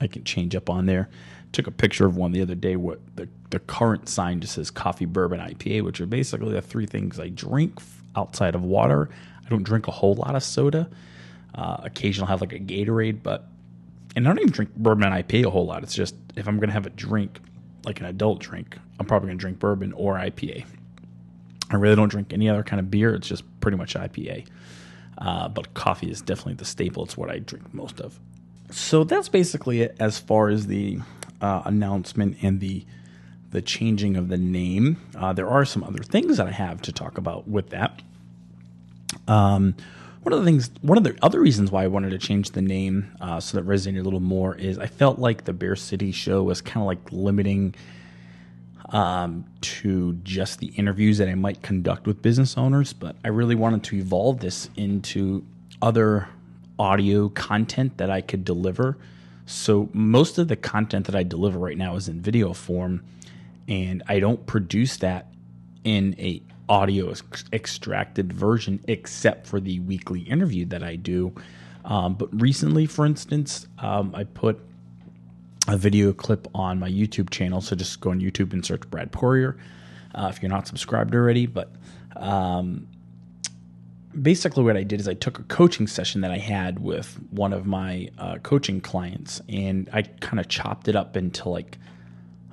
I 0.00 0.06
can 0.06 0.24
change 0.24 0.54
up 0.54 0.68
on 0.68 0.86
there. 0.86 1.08
Took 1.52 1.66
a 1.66 1.70
picture 1.70 2.06
of 2.06 2.16
one 2.16 2.32
the 2.32 2.42
other 2.42 2.54
day. 2.54 2.76
What 2.76 3.00
the 3.16 3.28
the 3.50 3.60
current 3.60 4.08
sign 4.08 4.40
just 4.40 4.54
says 4.54 4.70
coffee, 4.70 5.04
bourbon, 5.04 5.40
IPA, 5.40 5.82
which 5.84 6.00
are 6.00 6.06
basically 6.06 6.52
the 6.52 6.60
three 6.60 6.86
things 6.86 7.18
I 7.18 7.28
drink 7.28 7.78
outside 8.14 8.54
of 8.54 8.62
water. 8.62 9.08
I 9.44 9.48
don't 9.48 9.62
drink 9.62 9.86
a 9.86 9.92
whole 9.92 10.14
lot 10.14 10.34
of 10.34 10.42
soda. 10.42 10.88
Uh, 11.54 11.78
occasionally, 11.84 12.26
I'll 12.26 12.38
have 12.38 12.40
like 12.40 12.52
a 12.52 12.58
Gatorade, 12.58 13.22
but 13.22 13.46
and 14.14 14.26
I 14.26 14.30
don't 14.30 14.40
even 14.40 14.52
drink 14.52 14.74
bourbon 14.76 15.04
and 15.04 15.26
IPA 15.26 15.46
a 15.46 15.50
whole 15.50 15.66
lot. 15.66 15.82
It's 15.82 15.94
just 15.94 16.14
if 16.36 16.48
I'm 16.48 16.58
gonna 16.58 16.72
have 16.72 16.86
a 16.86 16.90
drink, 16.90 17.40
like 17.84 18.00
an 18.00 18.06
adult 18.06 18.40
drink, 18.40 18.76
I'm 18.98 19.06
probably 19.06 19.28
gonna 19.28 19.38
drink 19.38 19.58
bourbon 19.58 19.92
or 19.92 20.14
IPA. 20.16 20.66
I 21.70 21.76
really 21.76 21.96
don't 21.96 22.08
drink 22.08 22.32
any 22.32 22.48
other 22.48 22.62
kind 22.62 22.80
of 22.80 22.90
beer. 22.90 23.14
It's 23.14 23.28
just 23.28 23.44
pretty 23.60 23.76
much 23.76 23.94
IPA. 23.94 24.46
Uh, 25.18 25.48
but 25.48 25.72
coffee 25.74 26.10
is 26.10 26.20
definitely 26.20 26.54
the 26.54 26.64
staple. 26.64 27.04
It's 27.04 27.16
what 27.16 27.30
I 27.30 27.38
drink 27.38 27.72
most 27.72 28.00
of. 28.00 28.20
So 28.70 29.04
that's 29.04 29.28
basically 29.28 29.82
it 29.82 29.96
as 30.00 30.18
far 30.18 30.48
as 30.48 30.66
the 30.66 31.00
uh, 31.40 31.62
announcement 31.64 32.38
and 32.42 32.60
the 32.60 32.84
the 33.50 33.62
changing 33.62 34.16
of 34.16 34.28
the 34.28 34.36
name. 34.36 35.00
Uh, 35.16 35.32
there 35.32 35.48
are 35.48 35.64
some 35.64 35.84
other 35.84 36.02
things 36.02 36.36
that 36.36 36.46
I 36.46 36.50
have 36.50 36.82
to 36.82 36.92
talk 36.92 37.16
about 37.16 37.48
with 37.48 37.70
that. 37.70 38.02
Um, 39.28 39.76
one 40.22 40.32
of 40.32 40.40
the 40.40 40.44
things, 40.44 40.70
one 40.82 40.98
of 40.98 41.04
the 41.04 41.16
other 41.22 41.40
reasons 41.40 41.70
why 41.70 41.84
I 41.84 41.86
wanted 41.86 42.10
to 42.10 42.18
change 42.18 42.50
the 42.50 42.60
name 42.60 43.12
uh, 43.20 43.38
so 43.38 43.56
that 43.56 43.66
resonated 43.66 44.00
a 44.00 44.02
little 44.02 44.20
more 44.20 44.56
is 44.56 44.78
I 44.78 44.88
felt 44.88 45.20
like 45.20 45.44
the 45.44 45.52
Bear 45.52 45.76
City 45.76 46.10
show 46.10 46.42
was 46.42 46.60
kind 46.60 46.82
of 46.82 46.86
like 46.86 47.12
limiting 47.12 47.74
um, 48.90 49.44
to 49.60 50.14
just 50.22 50.58
the 50.58 50.66
interviews 50.76 51.18
that 51.18 51.28
I 51.28 51.34
might 51.34 51.62
conduct 51.62 52.06
with 52.06 52.22
business 52.22 52.58
owners, 52.58 52.92
but 52.92 53.16
I 53.24 53.28
really 53.28 53.54
wanted 53.54 53.84
to 53.84 53.96
evolve 53.96 54.40
this 54.40 54.68
into 54.76 55.44
other 55.80 56.28
audio 56.78 57.28
content 57.28 57.96
that 57.98 58.10
I 58.10 58.20
could 58.20 58.44
deliver. 58.44 58.98
So 59.46 59.88
most 59.92 60.38
of 60.38 60.48
the 60.48 60.56
content 60.56 61.06
that 61.06 61.14
I 61.14 61.22
deliver 61.22 61.58
right 61.58 61.78
now 61.78 61.96
is 61.96 62.08
in 62.08 62.20
video 62.20 62.52
form, 62.52 63.04
and 63.68 64.02
I 64.08 64.18
don't 64.18 64.44
produce 64.46 64.96
that 64.98 65.32
in 65.84 66.14
a 66.18 66.42
audio 66.68 67.14
extracted 67.52 68.32
version 68.32 68.82
except 68.88 69.46
for 69.46 69.60
the 69.60 69.78
weekly 69.80 70.20
interview 70.20 70.64
that 70.66 70.82
I 70.82 70.96
do. 70.96 71.32
Um, 71.84 72.14
but 72.14 72.28
recently, 72.40 72.86
for 72.86 73.06
instance, 73.06 73.68
um, 73.78 74.12
I 74.14 74.24
put 74.24 74.58
a 75.68 75.76
video 75.76 76.12
clip 76.12 76.48
on 76.54 76.78
my 76.78 76.90
YouTube 76.90 77.30
channel. 77.30 77.60
So 77.60 77.76
just 77.76 78.00
go 78.00 78.10
on 78.10 78.20
YouTube 78.20 78.52
and 78.52 78.64
search 78.64 78.88
Brad 78.90 79.12
Poirier 79.12 79.56
uh, 80.14 80.28
if 80.32 80.42
you're 80.42 80.50
not 80.50 80.66
subscribed 80.66 81.14
already. 81.14 81.46
But 81.46 81.70
um, 82.16 82.88
basically, 84.20 84.64
what 84.64 84.76
I 84.76 84.82
did 84.82 85.00
is 85.00 85.08
I 85.08 85.14
took 85.14 85.38
a 85.38 85.42
coaching 85.44 85.86
session 85.86 86.20
that 86.22 86.30
I 86.30 86.38
had 86.38 86.78
with 86.78 87.18
one 87.30 87.52
of 87.52 87.66
my 87.66 88.08
uh, 88.18 88.38
coaching 88.38 88.80
clients 88.80 89.40
and 89.48 89.88
I 89.92 90.02
kind 90.02 90.40
of 90.40 90.48
chopped 90.48 90.88
it 90.88 90.96
up 90.96 91.16
into 91.16 91.48
like, 91.48 91.78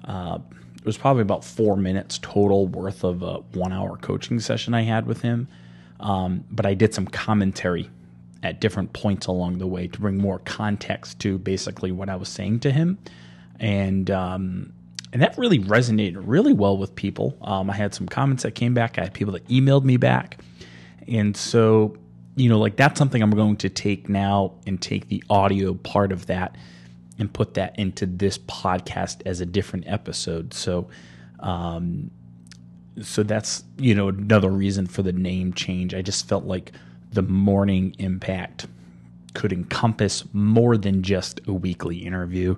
uh, 0.05 0.39
it 0.75 0.85
was 0.85 0.97
probably 0.97 1.21
about 1.21 1.45
four 1.45 1.77
minutes 1.77 2.19
total 2.21 2.67
worth 2.67 3.03
of 3.03 3.23
a 3.23 3.37
one 3.53 3.71
hour 3.71 3.97
coaching 3.97 4.39
session 4.39 4.73
I 4.73 4.81
had 4.81 5.05
with 5.05 5.21
him. 5.21 5.47
Um, 5.99 6.43
but 6.51 6.65
I 6.65 6.73
did 6.73 6.93
some 6.93 7.07
commentary 7.07 7.89
at 8.43 8.59
different 8.59 8.91
points 8.91 9.25
along 9.27 9.57
the 9.57 9.67
way 9.67 9.87
to 9.87 9.99
bring 9.99 10.17
more 10.17 10.39
context 10.39 11.19
to 11.19 11.37
basically 11.37 11.91
what 11.91 12.09
I 12.09 12.17
was 12.17 12.27
saying 12.27 12.59
to 12.61 12.71
him, 12.71 12.97
and 13.59 14.11
um, 14.11 14.73
and 15.13 15.21
that 15.21 15.37
really 15.37 15.59
resonated 15.59 16.21
really 16.25 16.51
well 16.51 16.77
with 16.77 16.93
people. 16.95 17.37
Um, 17.41 17.69
I 17.69 17.73
had 17.73 17.93
some 17.93 18.07
comments 18.07 18.43
that 18.43 18.51
came 18.51 18.73
back. 18.73 18.99
I 18.99 19.03
had 19.03 19.13
people 19.13 19.33
that 19.33 19.47
emailed 19.47 19.85
me 19.85 19.95
back, 19.95 20.39
and 21.07 21.35
so 21.35 21.97
you 22.35 22.49
know, 22.49 22.57
like 22.57 22.77
that's 22.77 22.97
something 22.97 23.21
I'm 23.21 23.31
going 23.31 23.57
to 23.57 23.69
take 23.69 24.09
now 24.09 24.53
and 24.65 24.81
take 24.81 25.07
the 25.07 25.23
audio 25.29 25.75
part 25.75 26.11
of 26.11 26.25
that 26.27 26.55
and 27.19 27.31
put 27.31 27.53
that 27.53 27.77
into 27.77 28.07
this 28.07 28.39
podcast 28.39 29.21
as 29.25 29.39
a 29.41 29.45
different 29.45 29.87
episode. 29.87 30.53
So. 30.53 30.87
Um, 31.39 32.11
so 33.01 33.23
that's 33.23 33.63
you 33.77 33.95
know 33.95 34.09
another 34.09 34.49
reason 34.51 34.85
for 34.87 35.01
the 35.01 35.11
name 35.11 35.53
change. 35.53 35.93
I 35.93 36.01
just 36.01 36.27
felt 36.27 36.45
like 36.45 36.73
the 37.11 37.21
morning 37.23 37.95
impact 37.99 38.67
could 39.33 39.51
encompass 39.51 40.23
more 40.33 40.77
than 40.77 41.01
just 41.01 41.41
a 41.47 41.53
weekly 41.53 41.97
interview. 41.97 42.55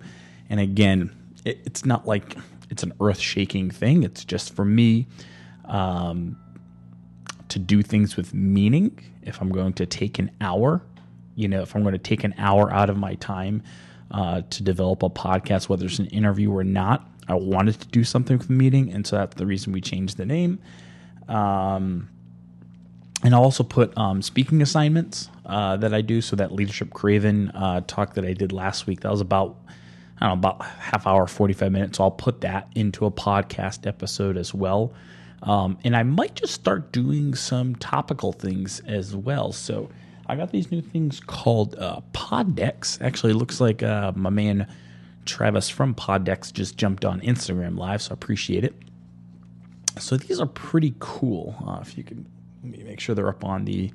And 0.49 0.59
again, 0.59 1.15
it, 1.45 1.61
it's 1.65 1.85
not 1.85 2.05
like 2.05 2.37
it's 2.69 2.83
an 2.83 2.93
earth 2.99 3.19
shaking 3.19 3.69
thing. 3.69 4.03
It's 4.03 4.25
just 4.25 4.53
for 4.55 4.65
me 4.65 5.07
um, 5.65 6.37
to 7.49 7.59
do 7.59 7.81
things 7.81 8.15
with 8.17 8.33
meaning. 8.33 8.99
If 9.23 9.41
I'm 9.41 9.49
going 9.49 9.73
to 9.73 9.85
take 9.85 10.19
an 10.19 10.31
hour, 10.41 10.81
you 11.35 11.47
know, 11.47 11.61
if 11.61 11.75
I'm 11.75 11.83
going 11.83 11.93
to 11.93 11.97
take 11.99 12.23
an 12.23 12.33
hour 12.37 12.71
out 12.71 12.89
of 12.89 12.97
my 12.97 13.15
time 13.15 13.63
uh, 14.11 14.41
to 14.49 14.63
develop 14.63 15.03
a 15.03 15.09
podcast, 15.09 15.69
whether 15.69 15.85
it's 15.85 15.99
an 15.99 16.07
interview 16.07 16.51
or 16.51 16.63
not, 16.63 17.09
I 17.27 17.35
wanted 17.35 17.79
to 17.81 17.87
do 17.87 18.03
something 18.03 18.37
with 18.37 18.49
meaning. 18.49 18.91
And 18.91 19.05
so 19.05 19.17
that's 19.17 19.35
the 19.35 19.45
reason 19.45 19.73
we 19.73 19.81
changed 19.81 20.17
the 20.17 20.25
name. 20.25 20.59
Um, 21.27 22.09
and 23.23 23.33
I'll 23.33 23.43
also 23.43 23.63
put 23.63 23.97
um, 23.97 24.21
speaking 24.21 24.61
assignments 24.61 25.29
uh, 25.45 25.77
that 25.77 25.93
I 25.93 26.01
do. 26.01 26.21
So 26.21 26.35
that 26.35 26.51
leadership 26.51 26.93
craven 26.93 27.49
uh, 27.49 27.81
talk 27.87 28.13
that 28.13 28.25
I 28.25 28.33
did 28.33 28.51
last 28.51 28.85
week, 28.85 29.01
that 29.01 29.11
was 29.11 29.21
about 29.21 29.57
I 30.21 30.27
don't 30.27 30.41
know 30.41 30.49
about 30.49 30.65
half 30.65 31.07
hour, 31.07 31.27
forty 31.27 31.53
five 31.53 31.71
minutes. 31.71 31.97
So 31.97 32.05
I'll 32.05 32.11
put 32.11 32.41
that 32.41 32.69
into 32.75 33.05
a 33.05 33.11
podcast 33.11 33.87
episode 33.87 34.37
as 34.37 34.53
well. 34.53 34.93
Um, 35.45 35.77
and 35.83 35.95
I 35.95 36.03
might 36.03 36.35
just 36.35 36.53
start 36.53 36.91
doing 36.91 37.35
some 37.35 37.75
topical 37.75 38.33
things 38.33 38.81
as 38.81 39.15
well. 39.15 39.51
So 39.51 39.89
I 40.25 40.35
got 40.35 40.51
these 40.51 40.71
new 40.71 40.81
things 40.81 41.19
called 41.19 41.75
uh, 41.75 42.01
Poddex. 42.13 42.99
Actually, 43.01 43.33
looks 43.33 43.61
like 43.61 43.83
uh, 43.83 44.11
my 44.15 44.31
man 44.31 44.67
Travis 45.25 45.69
from 45.69 45.93
Poddex 45.93 46.51
just 46.51 46.77
jumped 46.77 47.05
on 47.05 47.21
Instagram 47.21 47.77
Live, 47.77 48.01
so 48.01 48.11
I 48.11 48.13
appreciate 48.15 48.63
it. 48.63 48.75
So 49.99 50.17
these 50.17 50.39
are 50.39 50.47
pretty 50.47 50.95
cool. 50.99 51.55
Uh, 51.65 51.79
if 51.81 51.97
you 51.97 52.03
can 52.03 52.25
make 52.63 52.99
sure 52.99 53.15
they're 53.15 53.29
up 53.29 53.45
on 53.45 53.65
the 53.65 53.91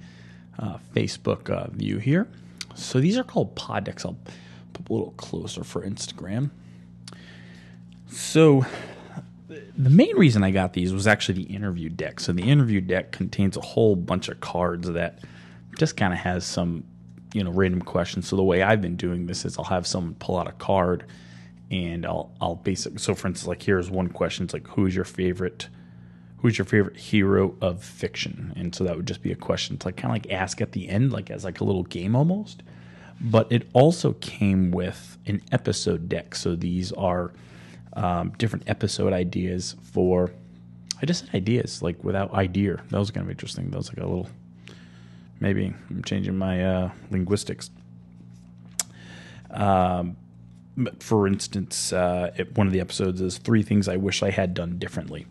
uh, 0.59 0.78
Facebook 0.95 1.50
uh, 1.50 1.69
view 1.71 1.99
here. 1.99 2.28
So 2.75 3.00
these 3.00 3.19
are 3.19 3.25
called 3.25 3.54
pod 3.57 3.85
decks. 3.85 4.04
I'll 4.04 4.16
put 4.73 4.88
a 4.88 4.92
little 4.92 5.12
closer 5.12 5.64
for 5.64 5.83
Instagram. 5.83 6.50
So 8.09 8.64
the 9.76 9.90
main 9.90 10.16
reason 10.16 10.42
I 10.42 10.50
got 10.50 10.73
these 10.73 10.92
was 10.92 11.07
actually 11.07 11.45
the 11.45 11.54
interview 11.54 11.88
deck. 11.88 12.21
So 12.21 12.33
the 12.33 12.42
interview 12.42 12.80
deck 12.80 13.12
contains 13.12 13.57
a 13.57 13.61
whole 13.61 13.97
bunch 13.97 14.28
of 14.28 14.40
cards 14.40 14.88
that 14.90 15.21
just 15.76 15.97
kind 15.97 16.12
of 16.12 16.19
has 16.19 16.45
some, 16.45 16.85
you 17.33 17.45
know, 17.45 17.50
random 17.50 17.83
questions. 17.83 18.28
So 18.28 18.37
the 18.37 18.42
way 18.42 18.62
I've 18.62 18.80
been 18.80 18.97
doing 18.97 19.26
this 19.26 19.45
is 19.45 19.59
I'll 19.59 19.64
have 19.64 19.87
someone 19.87 20.14
pull 20.14 20.38
out 20.38 20.49
a 20.49 20.52
card 20.52 21.04
and 21.71 22.04
I'll 22.04 22.33
I'll 22.40 22.57
basically 22.57 22.99
so 22.99 23.14
for 23.14 23.28
instance 23.28 23.47
like 23.47 23.62
here's 23.62 23.90
one 23.90 24.09
question 24.09 24.45
it's 24.45 24.52
like 24.52 24.66
who 24.66 24.87
is 24.87 24.97
your 24.97 25.04
favorite 25.04 25.69
who's 26.40 26.57
your 26.57 26.64
favorite 26.64 26.97
hero 26.97 27.54
of 27.61 27.83
fiction? 27.83 28.52
And 28.57 28.75
so 28.75 28.85
that 28.85 28.97
would 28.97 29.07
just 29.07 29.23
be 29.23 29.33
a 29.33 29.37
question 29.37 29.76
to 29.78 29.88
like 29.88 29.97
kind 29.97 30.16
of 30.16 30.23
like 30.23 30.33
ask 30.33 30.61
at 30.61 30.73
the 30.73 30.88
end, 30.88 31.12
like 31.12 31.30
as 31.30 31.45
like 31.45 31.61
a 31.61 31.64
little 31.64 31.83
game 31.85 32.16
almost. 32.16 32.62
But 33.21 33.50
it 33.52 33.69
also 33.75 34.14
came 34.14 34.71
with 34.71 35.19
an 35.26 35.42
episode 35.52 36.09
deck. 36.09 36.35
So 36.35 36.57
these 36.57 36.92
are 36.92 37.33
um, 37.94 38.30
different 38.38 38.68
episode 38.68 39.12
ideas 39.12 39.76
for. 39.82 40.32
I 41.02 41.06
just 41.06 41.25
said 41.25 41.35
ideas 41.35 41.82
like 41.82 42.02
without 42.04 42.32
idea. 42.35 42.82
That 42.90 42.99
was 42.99 43.11
kind 43.11 43.25
of 43.25 43.30
interesting. 43.30 43.70
That 43.70 43.78
was 43.78 43.88
like 43.88 43.99
a 43.99 44.06
little. 44.06 44.28
Maybe 45.40 45.73
I'm 45.88 46.02
changing 46.04 46.37
my 46.37 46.64
uh, 46.64 46.90
linguistics. 47.11 47.70
Um, 49.50 50.16
for 51.00 51.26
instance, 51.26 51.92
uh, 51.92 52.30
one 52.54 52.66
of 52.66 52.73
the 52.73 52.80
episodes 52.80 53.20
is 53.20 53.38
three 53.38 53.62
things 53.62 53.88
I 53.88 53.97
wish 53.97 54.23
I 54.23 54.30
had 54.30 54.54
done 54.54 54.78
differently. 54.78 55.26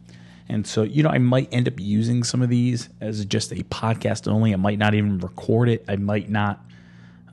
And 0.49 0.65
so, 0.65 0.81
you 0.81 1.03
know, 1.03 1.09
I 1.09 1.19
might 1.19 1.47
end 1.51 1.67
up 1.67 1.79
using 1.79 2.23
some 2.23 2.41
of 2.41 2.49
these 2.49 2.89
as 2.99 3.23
just 3.25 3.51
a 3.51 3.63
podcast 3.65 4.27
only. 4.27 4.51
I 4.51 4.57
might 4.57 4.79
not 4.79 4.95
even 4.95 5.19
record 5.19 5.69
it. 5.69 5.85
I 5.87 5.95
might 5.95 6.29
not 6.29 6.65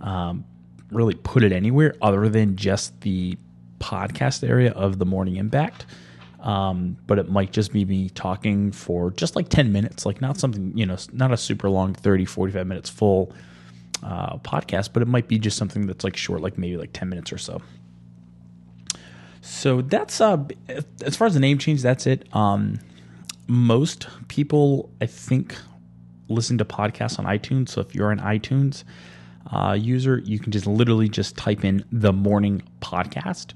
um, 0.03 0.45
really 0.91 1.15
put 1.15 1.43
it 1.43 1.51
anywhere 1.51 1.95
other 2.03 2.29
than 2.29 2.57
just 2.57 3.01
the 3.01 3.39
podcast 3.79 4.49
area 4.49 4.73
of 4.73 4.99
the 4.99 5.07
Morning 5.07 5.37
Impact. 5.37 5.87
Um, 6.41 6.97
but 7.07 7.19
it 7.19 7.29
might 7.29 7.53
just 7.53 7.73
be 7.73 7.85
me 7.85 8.09
talking 8.11 8.71
for 8.71 9.11
just 9.11 9.35
like 9.35 9.49
10 9.49 9.73
minutes, 9.73 10.07
like 10.07 10.21
not 10.21 10.39
something, 10.39 10.77
you 10.77 10.87
know, 10.87 10.97
not 11.13 11.33
a 11.33 11.37
super 11.37 11.69
long 11.69 11.93
30, 11.95 12.25
45 12.25 12.67
minutes 12.67 12.89
full 12.89 13.33
uh, 14.03 14.37
podcast, 14.39 14.91
but 14.93 15.03
it 15.03 15.09
might 15.09 15.27
be 15.27 15.39
just 15.39 15.57
something 15.57 15.87
that's 15.87 16.05
like 16.05 16.17
short, 16.17 16.43
like 16.43 16.57
maybe 16.57 16.77
like 16.77 16.93
10 16.93 17.09
minutes 17.09 17.33
or 17.33 17.39
so. 17.39 17.61
So 19.41 19.83
that's 19.83 20.21
uh, 20.21 20.45
as 21.05 21.17
far 21.17 21.27
as 21.27 21.35
the 21.35 21.41
name 21.41 21.59
change, 21.59 21.83
that's 21.83 22.07
it. 22.07 22.29
Um, 22.35 22.79
most 23.49 24.09
people, 24.29 24.91
I 25.01 25.07
think, 25.07 25.57
listen 26.29 26.59
to 26.59 26.65
podcasts 26.65 27.19
on 27.19 27.25
iTunes. 27.25 27.71
So 27.71 27.81
if 27.81 27.95
you're 27.95 28.11
an 28.11 28.21
iTunes 28.21 28.85
uh, 29.51 29.77
user, 29.79 30.19
you 30.25 30.39
can 30.39 30.53
just 30.53 30.67
literally 30.67 31.09
just 31.09 31.37
type 31.37 31.65
in 31.65 31.85
the 31.93 32.13
morning 32.13 32.63
podcast. 32.81 33.55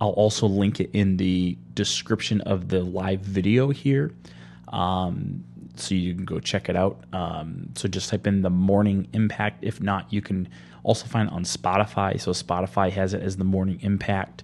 I'll 0.00 0.10
also 0.10 0.46
link 0.46 0.80
it 0.80 0.90
in 0.92 1.16
the 1.16 1.58
description 1.74 2.40
of 2.42 2.68
the 2.68 2.82
live 2.82 3.20
video 3.20 3.70
here. 3.70 4.12
Um, 4.68 5.44
so 5.76 5.94
you 5.94 6.14
can 6.14 6.24
go 6.24 6.40
check 6.40 6.68
it 6.68 6.76
out. 6.76 7.04
Um, 7.12 7.70
so 7.74 7.88
just 7.88 8.10
type 8.10 8.26
in 8.26 8.42
the 8.42 8.50
Morning 8.50 9.08
Impact. 9.12 9.62
If 9.62 9.80
not, 9.80 10.12
you 10.12 10.20
can 10.20 10.48
also 10.82 11.06
find 11.06 11.28
it 11.28 11.34
on 11.34 11.44
Spotify. 11.44 12.20
So 12.20 12.32
Spotify 12.32 12.90
has 12.90 13.14
it 13.14 13.22
as 13.22 13.36
the 13.36 13.44
Morning 13.44 13.78
Impact. 13.82 14.42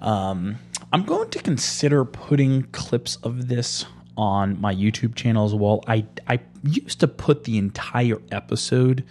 Um, 0.00 0.56
I'm 0.92 1.02
going 1.02 1.30
to 1.30 1.42
consider 1.42 2.04
putting 2.04 2.62
clips 2.64 3.16
of 3.16 3.48
this 3.48 3.84
on 4.16 4.60
my 4.60 4.74
YouTube 4.74 5.14
channel 5.14 5.44
as 5.44 5.54
well. 5.54 5.84
I 5.86 6.06
I 6.26 6.40
used 6.62 7.00
to 7.00 7.08
put 7.08 7.44
the 7.44 7.58
entire 7.58 8.20
episode 8.32 9.04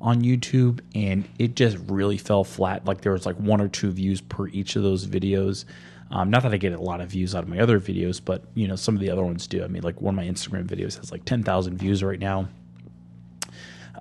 on 0.00 0.22
YouTube 0.22 0.80
and 0.94 1.28
it 1.38 1.54
just 1.54 1.76
really 1.88 2.16
fell 2.16 2.44
flat. 2.44 2.84
Like 2.86 3.02
there 3.02 3.12
was 3.12 3.26
like 3.26 3.36
one 3.36 3.60
or 3.60 3.68
two 3.68 3.90
views 3.90 4.20
per 4.20 4.48
each 4.48 4.76
of 4.76 4.82
those 4.82 5.06
videos. 5.06 5.64
Um, 6.10 6.30
not 6.30 6.42
that 6.42 6.52
I 6.52 6.56
get 6.56 6.72
a 6.72 6.80
lot 6.80 7.00
of 7.00 7.10
views 7.10 7.34
out 7.34 7.44
of 7.44 7.48
my 7.48 7.58
other 7.60 7.78
videos, 7.78 8.20
but 8.24 8.44
you 8.54 8.66
know 8.66 8.76
some 8.76 8.94
of 8.94 9.00
the 9.00 9.10
other 9.10 9.22
ones 9.22 9.46
do. 9.46 9.62
I 9.62 9.68
mean, 9.68 9.82
like 9.82 10.00
one 10.00 10.14
of 10.14 10.16
my 10.16 10.26
Instagram 10.26 10.66
videos 10.66 10.96
has 10.96 11.12
like 11.12 11.24
ten 11.24 11.42
thousand 11.42 11.76
views 11.76 12.02
right 12.02 12.18
now. 12.18 12.48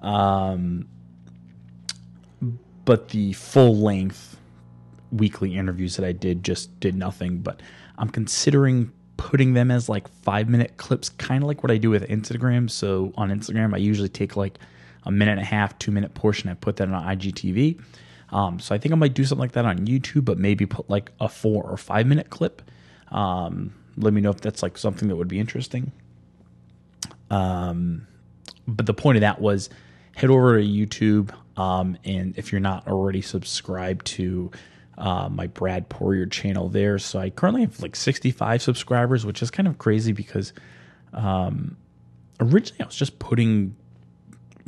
Um, 0.01 0.87
but 2.85 3.09
the 3.09 3.33
full 3.33 3.77
length 3.77 4.37
weekly 5.11 5.55
interviews 5.55 5.95
that 5.97 6.05
I 6.05 6.11
did 6.13 6.43
just 6.43 6.79
did 6.79 6.95
nothing. 6.95 7.39
But 7.39 7.61
I'm 7.97 8.09
considering 8.09 8.91
putting 9.17 9.53
them 9.53 9.69
as 9.69 9.89
like 9.89 10.07
five 10.07 10.49
minute 10.49 10.77
clips, 10.77 11.09
kind 11.09 11.43
of 11.43 11.47
like 11.47 11.61
what 11.61 11.71
I 11.71 11.77
do 11.77 11.89
with 11.89 12.07
Instagram. 12.07 12.69
So 12.69 13.13
on 13.15 13.29
Instagram, 13.29 13.75
I 13.75 13.77
usually 13.77 14.09
take 14.09 14.35
like 14.35 14.57
a 15.03 15.11
minute 15.11 15.31
and 15.31 15.41
a 15.41 15.45
half, 15.45 15.77
two 15.79 15.91
minute 15.91 16.13
portion. 16.13 16.49
I 16.49 16.53
put 16.53 16.77
that 16.77 16.89
on 16.89 17.17
IGTV. 17.17 17.81
Um, 18.31 18.59
so 18.59 18.75
I 18.75 18.77
think 18.77 18.91
I 18.93 18.95
might 18.95 19.13
do 19.13 19.23
something 19.23 19.41
like 19.41 19.53
that 19.53 19.65
on 19.65 19.79
YouTube, 19.79 20.25
but 20.25 20.37
maybe 20.37 20.65
put 20.65 20.89
like 20.89 21.11
a 21.19 21.27
four 21.27 21.63
or 21.63 21.77
five 21.77 22.05
minute 22.05 22.29
clip. 22.29 22.61
Um, 23.09 23.73
let 23.97 24.13
me 24.13 24.21
know 24.21 24.29
if 24.29 24.41
that's 24.41 24.61
like 24.61 24.77
something 24.77 25.07
that 25.07 25.15
would 25.15 25.27
be 25.27 25.39
interesting. 25.39 25.91
Um, 27.29 28.07
but 28.67 28.85
the 28.85 28.93
point 28.93 29.17
of 29.17 29.21
that 29.21 29.41
was 29.41 29.69
head 30.15 30.29
over 30.29 30.59
to 30.59 30.65
YouTube. 30.65 31.33
Um, 31.57 31.97
and 32.05 32.37
if 32.37 32.51
you're 32.51 32.61
not 32.61 32.87
already 32.87 33.21
subscribed 33.21 34.05
to 34.07 34.51
uh, 34.97 35.29
my 35.29 35.47
Brad 35.47 35.89
Poirier 35.89 36.25
channel 36.25 36.69
there, 36.69 36.99
so 36.99 37.19
I 37.19 37.29
currently 37.29 37.61
have 37.61 37.79
like 37.81 37.95
65 37.95 38.61
subscribers, 38.61 39.25
which 39.25 39.41
is 39.41 39.49
kind 39.51 39.67
of 39.67 39.77
crazy 39.77 40.11
because 40.11 40.53
um, 41.13 41.77
originally 42.39 42.81
I 42.81 42.85
was 42.85 42.95
just 42.95 43.19
putting 43.19 43.75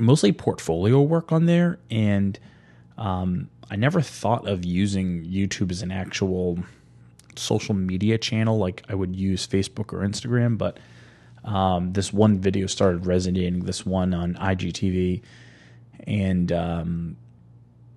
mostly 0.02 0.32
portfolio 0.32 1.02
work 1.02 1.32
on 1.32 1.46
there, 1.46 1.80
and 1.90 2.38
um, 2.98 3.50
I 3.70 3.76
never 3.76 4.02
thought 4.02 4.48
of 4.48 4.66
using 4.66 5.24
YouTube 5.24 5.72
as 5.72 5.82
an 5.82 5.92
actual 5.92 6.60
social 7.36 7.74
media 7.74 8.18
channel 8.18 8.58
like 8.58 8.84
I 8.90 8.96
would 8.96 9.16
use 9.16 9.48
Facebook 9.48 9.94
or 9.94 10.00
Instagram, 10.00 10.58
but 10.58 10.78
um, 11.44 11.94
this 11.94 12.12
one 12.12 12.40
video 12.40 12.68
started 12.68 13.06
resonating. 13.06 13.66
This 13.66 13.86
one 13.86 14.14
on 14.14 14.36
IGTV, 14.36 15.22
and 16.06 16.52
um, 16.52 17.18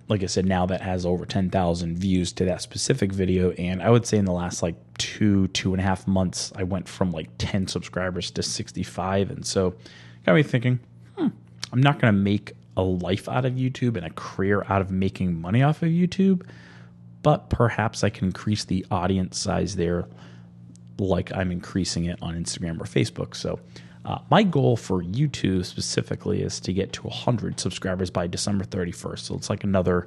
like 0.09 0.23
I 0.23 0.27
said, 0.27 0.47
now 0.47 0.67
that 0.67 0.81
has 0.81 1.05
over 1.05 1.27
ten 1.27 1.51
thousand 1.51 1.99
views 1.99 2.33
to 2.35 2.45
that 2.45 2.63
specific 2.63 3.13
video. 3.13 3.51
And 3.53 3.83
I 3.83 3.91
would 3.91 4.07
say 4.07 4.19
in 4.19 4.25
the 4.25 4.33
last 4.33 4.63
like 4.63 4.77
two 4.99 5.49
two 5.49 5.73
and 5.73 5.81
a 5.81 5.85
half 5.85 6.07
months, 6.07 6.53
I 6.57 6.63
went 6.63 6.89
from 6.89 7.11
like 7.11 7.29
ten 7.39 7.67
subscribers 7.67 8.31
to 8.33 8.43
sixty 8.43 8.83
five, 8.83 9.31
and 9.31 9.45
so 9.45 9.75
got 10.25 10.35
me 10.35 10.43
thinking. 10.43 10.81
I'm 11.75 11.81
not 11.81 11.99
going 11.99 12.15
to 12.15 12.19
make 12.19 12.53
a 12.77 12.83
life 12.83 13.29
out 13.29 13.45
of 13.45 13.55
YouTube 13.55 13.97
and 13.97 14.07
a 14.07 14.11
career 14.11 14.65
out 14.69 14.81
of 14.81 14.93
making 14.93 15.41
money 15.41 15.61
off 15.61 15.83
of 15.83 15.89
YouTube, 15.89 16.47
but 17.25 17.51
perhaps 17.51 18.05
I 18.05 18.11
can 18.11 18.29
increase 18.29 18.65
the 18.65 18.87
audience 18.93 19.37
size 19.39 19.75
there 19.75 20.07
like 21.01 21.35
I'm 21.35 21.51
increasing 21.51 22.05
it 22.05 22.17
on 22.23 22.37
Instagram 22.37 22.81
or 22.81 22.85
Facebook. 22.85 23.35
So, 23.35 23.59
uh, 24.05 24.19
my 24.31 24.45
goal 24.45 24.77
for 24.77 25.03
YouTube 25.03 25.65
specifically 25.65 26.43
is 26.43 26.61
to 26.61 26.73
get 26.73 26.93
to 26.93 27.03
100 27.03 27.59
subscribers 27.59 28.09
by 28.09 28.29
December 28.29 28.65
31st. 28.65 29.19
So, 29.19 29.35
it's 29.35 29.51
like 29.51 29.65
another, 29.65 30.07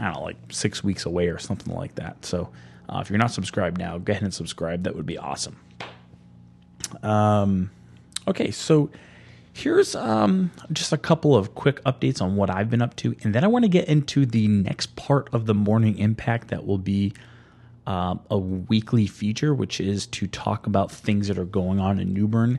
I 0.00 0.04
don't 0.04 0.14
know, 0.16 0.22
like 0.22 0.36
six 0.50 0.84
weeks 0.84 1.06
away 1.06 1.28
or 1.28 1.38
something 1.38 1.74
like 1.74 1.94
that. 1.94 2.26
So, 2.26 2.50
uh, 2.90 2.98
if 2.98 3.08
you're 3.08 3.18
not 3.18 3.30
subscribed 3.30 3.78
now, 3.78 3.96
go 3.96 4.10
ahead 4.10 4.22
and 4.22 4.34
subscribe. 4.34 4.82
That 4.82 4.94
would 4.94 5.06
be 5.06 5.16
awesome. 5.16 5.56
Um, 7.02 7.70
okay, 8.28 8.50
so 8.50 8.90
here's 9.54 9.94
um, 9.94 10.50
just 10.72 10.92
a 10.92 10.98
couple 10.98 11.36
of 11.36 11.54
quick 11.54 11.82
updates 11.84 12.20
on 12.20 12.34
what 12.36 12.50
I've 12.50 12.68
been 12.68 12.82
up 12.82 12.96
to, 12.96 13.16
and 13.22 13.34
then 13.34 13.44
I 13.44 13.46
want 13.46 13.64
to 13.64 13.68
get 13.68 13.88
into 13.88 14.26
the 14.26 14.48
next 14.48 14.96
part 14.96 15.32
of 15.32 15.46
the 15.46 15.54
morning 15.54 15.96
impact 15.98 16.48
that 16.48 16.66
will 16.66 16.78
be 16.78 17.14
uh, 17.86 18.16
a 18.30 18.36
weekly 18.36 19.06
feature, 19.06 19.54
which 19.54 19.80
is 19.80 20.06
to 20.08 20.26
talk 20.26 20.66
about 20.66 20.90
things 20.90 21.28
that 21.28 21.38
are 21.38 21.44
going 21.44 21.78
on 21.78 21.98
in 22.00 22.12
New 22.12 22.26
Bern. 22.26 22.58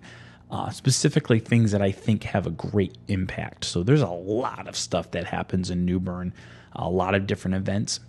Uh, 0.49 0.69
specifically, 0.69 1.39
things 1.39 1.71
that 1.71 1.81
I 1.81 1.91
think 1.91 2.23
have 2.23 2.45
a 2.47 2.51
great 2.51 2.95
impact. 3.07 3.65
So, 3.65 3.83
there's 3.83 4.03
a 4.03 4.07
lot 4.07 4.67
of 4.67 4.77
stuff 4.77 5.11
that 5.11 5.25
happens 5.25 5.71
in 5.71 5.85
New 5.85 5.99
Bern, 5.99 6.33
a 6.73 6.89
lot 6.89 7.15
of 7.15 7.27
different 7.27 7.55
events. 7.55 7.99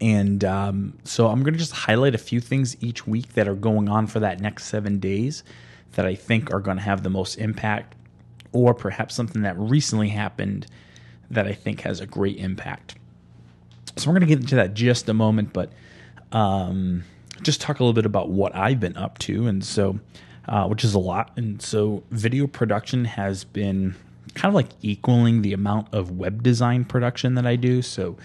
And 0.00 0.44
um, 0.44 0.98
so, 1.04 1.28
I'm 1.28 1.44
going 1.44 1.54
to 1.54 1.58
just 1.58 1.72
highlight 1.72 2.16
a 2.16 2.18
few 2.18 2.40
things 2.40 2.76
each 2.82 3.06
week 3.06 3.34
that 3.34 3.46
are 3.46 3.54
going 3.54 3.88
on 3.88 4.08
for 4.08 4.18
that 4.20 4.40
next 4.40 4.64
seven 4.64 4.98
days 4.98 5.44
that 5.92 6.06
I 6.06 6.14
think 6.14 6.52
are 6.52 6.60
going 6.60 6.76
to 6.76 6.82
have 6.82 7.02
the 7.02 7.10
most 7.10 7.36
impact, 7.36 7.94
or 8.52 8.74
perhaps 8.74 9.14
something 9.14 9.42
that 9.42 9.58
recently 9.58 10.08
happened 10.08 10.66
that 11.30 11.46
I 11.46 11.52
think 11.52 11.80
has 11.82 12.00
a 12.00 12.06
great 12.06 12.38
impact. 12.38 12.96
So 13.96 14.08
we're 14.08 14.18
going 14.18 14.28
to 14.28 14.34
get 14.34 14.40
into 14.40 14.54
that 14.56 14.74
just 14.74 15.08
a 15.08 15.14
moment, 15.14 15.52
but 15.52 15.72
um, 16.32 17.04
just 17.42 17.60
talk 17.60 17.80
a 17.80 17.82
little 17.82 17.94
bit 17.94 18.06
about 18.06 18.30
what 18.30 18.54
I've 18.54 18.80
been 18.80 18.96
up 18.96 19.18
to, 19.18 19.46
and 19.46 19.64
so 19.64 19.98
uh, 20.48 20.66
which 20.66 20.84
is 20.84 20.94
a 20.94 20.98
lot. 20.98 21.32
And 21.36 21.60
so 21.60 22.02
video 22.10 22.46
production 22.46 23.04
has 23.04 23.44
been 23.44 23.94
kind 24.34 24.50
of 24.50 24.54
like 24.54 24.68
equaling 24.82 25.42
the 25.42 25.52
amount 25.52 25.92
of 25.92 26.12
web 26.12 26.42
design 26.42 26.84
production 26.84 27.34
that 27.34 27.46
I 27.46 27.56
do. 27.56 27.82
So 27.82 28.16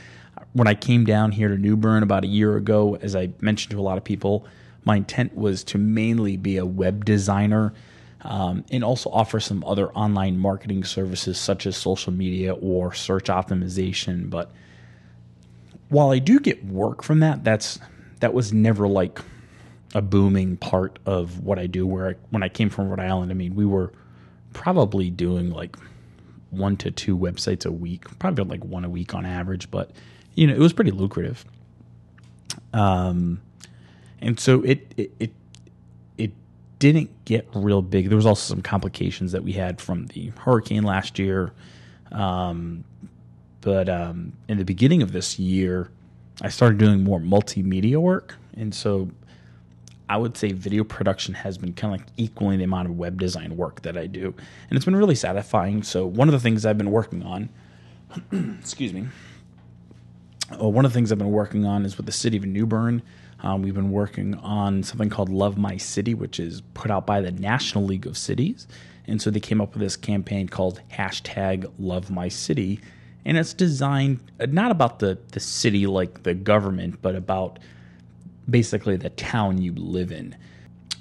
when 0.53 0.67
I 0.67 0.73
came 0.73 1.03
down 1.03 1.31
here 1.31 1.49
to 1.49 1.57
New 1.57 1.75
Bern 1.75 2.03
about 2.03 2.23
a 2.23 2.27
year 2.27 2.55
ago, 2.55 2.95
as 3.01 3.15
I 3.15 3.31
mentioned 3.41 3.71
to 3.71 3.79
a 3.79 3.81
lot 3.81 3.97
of 3.97 4.03
people, 4.03 4.45
my 4.85 4.97
intent 4.97 5.35
was 5.35 5.63
to 5.65 5.77
mainly 5.77 6.37
be 6.37 6.57
a 6.57 6.65
web 6.65 7.05
designer 7.05 7.73
um, 8.21 8.63
and 8.71 8.83
also 8.83 9.09
offer 9.09 9.39
some 9.39 9.63
other 9.65 9.89
online 9.91 10.37
marketing 10.37 10.83
services 10.83 11.37
such 11.37 11.65
as 11.65 11.75
social 11.75 12.13
media 12.13 12.53
or 12.53 12.93
search 12.93 13.25
optimization. 13.25 14.29
But 14.29 14.51
while 15.89 16.11
I 16.11 16.19
do 16.19 16.39
get 16.39 16.65
work 16.65 17.03
from 17.03 17.19
that, 17.19 17.43
that's 17.43 17.79
that 18.21 18.33
was 18.33 18.53
never 18.53 18.87
like 18.87 19.19
a 19.93 20.01
booming 20.01 20.57
part 20.57 20.99
of 21.05 21.41
what 21.41 21.59
I 21.59 21.67
do. 21.67 21.85
Where 21.85 22.09
I, 22.09 22.13
when 22.29 22.43
I 22.43 22.49
came 22.49 22.69
from 22.69 22.89
Rhode 22.89 23.01
Island, 23.01 23.31
I 23.31 23.35
mean, 23.35 23.55
we 23.55 23.65
were 23.65 23.91
probably 24.53 25.09
doing 25.09 25.51
like 25.51 25.75
one 26.49 26.77
to 26.77 26.91
two 26.91 27.17
websites 27.17 27.65
a 27.65 27.71
week, 27.71 28.05
probably 28.19 28.45
like 28.45 28.63
one 28.63 28.85
a 28.85 28.89
week 28.89 29.13
on 29.13 29.25
average, 29.25 29.69
but 29.69 29.91
you 30.35 30.47
know, 30.47 30.53
it 30.53 30.59
was 30.59 30.73
pretty 30.73 30.91
lucrative. 30.91 31.43
Um, 32.73 33.41
and 34.23 34.39
so 34.39 34.61
it 34.63 34.93
it 34.97 35.11
it, 35.19 35.31
didn't 36.83 37.23
get 37.23 37.47
real 37.53 37.81
big. 37.81 38.09
There 38.09 38.17
was 38.17 38.25
also 38.25 38.55
some 38.55 38.61
complications 38.61 39.31
that 39.31 39.41
we 39.41 39.53
had 39.53 39.79
from 39.79 40.07
the 40.07 40.33
hurricane 40.37 40.83
last 40.83 41.17
year. 41.17 41.53
Um, 42.11 42.83
but 43.61 43.87
um, 43.87 44.33
in 44.49 44.57
the 44.57 44.65
beginning 44.65 45.01
of 45.01 45.13
this 45.13 45.39
year, 45.39 45.89
I 46.41 46.49
started 46.49 46.79
doing 46.79 47.01
more 47.01 47.21
multimedia 47.21 47.95
work, 47.95 48.35
and 48.57 48.75
so 48.75 49.09
I 50.09 50.17
would 50.17 50.35
say 50.35 50.51
video 50.51 50.83
production 50.83 51.33
has 51.35 51.57
been 51.57 51.71
kind 51.71 51.93
of 51.93 52.01
like 52.01 52.09
equaling 52.17 52.57
the 52.57 52.65
amount 52.65 52.89
of 52.89 52.97
web 52.97 53.17
design 53.17 53.55
work 53.55 53.81
that 53.83 53.97
I 53.97 54.05
do, 54.05 54.33
and 54.69 54.75
it's 54.75 54.83
been 54.83 54.97
really 54.97 55.15
satisfying. 55.15 55.83
So 55.83 56.05
one 56.05 56.27
of 56.27 56.33
the 56.33 56.39
things 56.41 56.65
I've 56.65 56.77
been 56.77 56.91
working 56.91 57.23
on, 57.23 57.47
excuse 58.59 58.91
me, 58.91 59.07
uh, 60.61 60.67
one 60.67 60.83
of 60.83 60.91
the 60.91 60.97
things 60.97 61.13
I've 61.13 61.17
been 61.17 61.31
working 61.31 61.65
on 61.65 61.85
is 61.85 61.95
with 61.95 62.07
the 62.07 62.11
city 62.11 62.35
of 62.35 62.43
New 62.43 62.65
Bern. 62.65 63.03
Um, 63.43 63.61
we've 63.61 63.75
been 63.75 63.91
working 63.91 64.35
on 64.35 64.83
something 64.83 65.09
called 65.09 65.29
Love 65.29 65.57
My 65.57 65.75
City, 65.75 66.13
which 66.13 66.39
is 66.39 66.61
put 66.73 66.89
out 66.89 67.05
by 67.05 67.19
the 67.19 67.31
National 67.31 67.83
League 67.83 68.07
of 68.07 68.17
Cities. 68.17 68.67
And 69.05 69.21
so 69.21 69.29
they 69.29 69.41
came 69.41 69.59
up 69.59 69.73
with 69.73 69.81
this 69.81 69.97
campaign 69.97 70.47
called 70.47 70.81
hashtag 70.91 71.69
Love 71.77 72.09
My 72.09 72.29
City. 72.29 72.79
And 73.25 73.37
it's 73.37 73.53
designed 73.53 74.19
uh, 74.39 74.45
not 74.49 74.71
about 74.71 74.99
the, 74.99 75.17
the 75.31 75.41
city 75.41 75.85
like 75.87 76.23
the 76.23 76.33
government, 76.33 77.01
but 77.01 77.15
about 77.15 77.59
basically 78.49 78.95
the 78.95 79.09
town 79.09 79.61
you 79.61 79.73
live 79.73 80.11
in. 80.11 80.35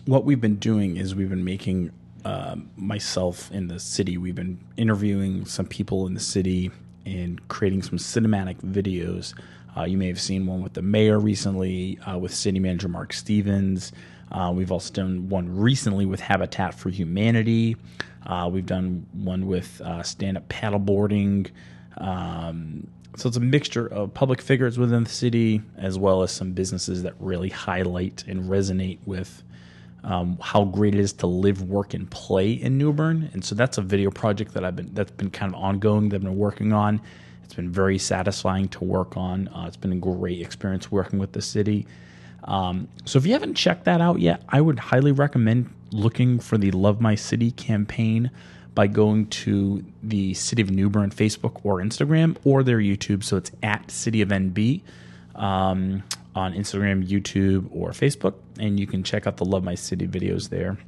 What 0.07 0.25
we've 0.25 0.41
been 0.41 0.57
doing 0.57 0.97
is 0.97 1.15
we've 1.15 1.31
been 1.31 1.45
making 1.45 1.93
uh, 2.25 2.57
myself 2.77 3.51
in 3.53 3.69
the 3.69 3.79
city, 3.81 4.17
we've 4.17 4.35
been 4.35 4.61
interviewing 4.77 5.45
some 5.45 5.67
people 5.67 6.07
in 6.07 6.15
the 6.15 6.21
city 6.21 6.71
and 7.05 7.47
creating 7.49 7.83
some 7.83 7.99
cinematic 7.99 8.59
videos 8.59 9.35
uh, 9.77 9.85
you 9.85 9.97
may 9.97 10.09
have 10.09 10.21
seen 10.21 10.47
one 10.47 10.63
with 10.63 10.75
the 10.75 10.83
mayor 10.83 11.19
recently, 11.19 11.99
uh, 12.01 12.19
with 12.19 12.35
city 12.35 12.59
manager 12.59 12.89
Mark 12.89 13.13
Stevens. 13.13 13.93
Uh, 14.31 14.53
we've 14.55 14.73
also 14.73 14.93
done 14.93 15.29
one 15.29 15.55
recently 15.55 16.07
with 16.07 16.21
Habitat 16.21 16.75
for 16.75 16.91
Humanity. 16.91 17.77
Uh, 18.27 18.49
we've 18.53 18.67
done 18.67 19.07
one 19.13 19.47
with 19.47 19.81
uh, 19.83 20.03
stand 20.03 20.37
up 20.37 20.49
paddleboarding. 20.49 21.51
Um, 21.99 22.87
so 23.17 23.29
it's 23.29 23.37
a 23.37 23.41
mixture 23.41 23.87
of 23.87 24.15
public 24.15 24.41
figures 24.41 24.79
within 24.79 25.05
the 25.05 25.11
city 25.11 25.61
as 25.77 25.99
well 25.99 26.23
as 26.23 26.33
some 26.33 26.53
businesses 26.53 27.03
that 27.03 27.15
really 27.19 27.51
highlight 27.51 28.25
and 28.27 28.45
resonate 28.45 28.99
with 29.05 29.43
um, 30.05 30.39
how 30.41 30.65
great 30.65 30.95
it 30.95 31.01
is 31.01 31.13
to 31.15 31.27
live, 31.27 31.63
work, 31.63 31.95
and 31.95 32.11
play 32.11 32.53
in 32.53 32.79
New 32.79 32.93
Bern. 32.93 33.31
And 33.35 33.45
so 33.45 33.55
that's 33.55 33.79
a 33.79 33.83
video 33.83 34.11
project 34.11 34.55
that 34.55 34.65
I've 34.65 34.77
been 34.77 34.93
that's 34.95 35.13
been 35.13 35.31
kind 35.31 35.55
of 35.55 35.61
ongoing 35.61 36.09
that 36.09 36.17
I've 36.17 36.23
been 36.23 36.39
working 36.39 36.73
on. 36.73 37.01
It's 37.45 37.55
been 37.55 37.71
very 37.71 37.99
satisfying 37.99 38.69
to 38.69 38.85
work 38.85 39.17
on. 39.17 39.49
Uh, 39.49 39.65
it's 39.67 39.77
been 39.77 39.93
a 39.93 39.97
great 39.97 40.41
experience 40.41 40.91
working 40.91 41.19
with 41.19 41.33
the 41.33 41.43
city. 41.43 41.87
Um, 42.45 42.89
so 43.05 43.19
if 43.19 43.27
you 43.27 43.33
haven't 43.33 43.55
checked 43.55 43.85
that 43.85 44.01
out 44.01 44.21
yet, 44.21 44.43
I 44.49 44.61
would 44.61 44.79
highly 44.79 45.13
recommend 45.13 45.71
looking 45.93 46.41
for 46.41 46.59
the 46.59 46.71
Love 46.71 47.01
My 47.01 47.15
City 47.15 47.51
campaign 47.53 48.31
by 48.75 48.87
going 48.87 49.27
to 49.27 49.85
the 50.03 50.35
City 50.35 50.63
of 50.63 50.71
New 50.71 50.89
Bern 50.89 51.11
Facebook 51.11 51.61
or 51.63 51.79
Instagram 51.79 52.37
or 52.45 52.63
their 52.63 52.79
YouTube. 52.79 53.23
So 53.23 53.37
it's 53.37 53.53
at 53.63 53.91
City 53.91 54.23
of 54.23 54.31
NB 54.31 54.81
um, 55.35 56.03
on 56.35 56.55
Instagram, 56.55 57.07
YouTube, 57.07 57.69
or 57.71 57.91
Facebook, 57.91 58.35
and 58.59 58.81
you 58.81 58.87
can 58.87 59.03
check 59.03 59.27
out 59.27 59.37
the 59.37 59.45
Love 59.45 59.63
My 59.63 59.75
City 59.75 60.09
videos 60.09 60.49
there. 60.49 60.79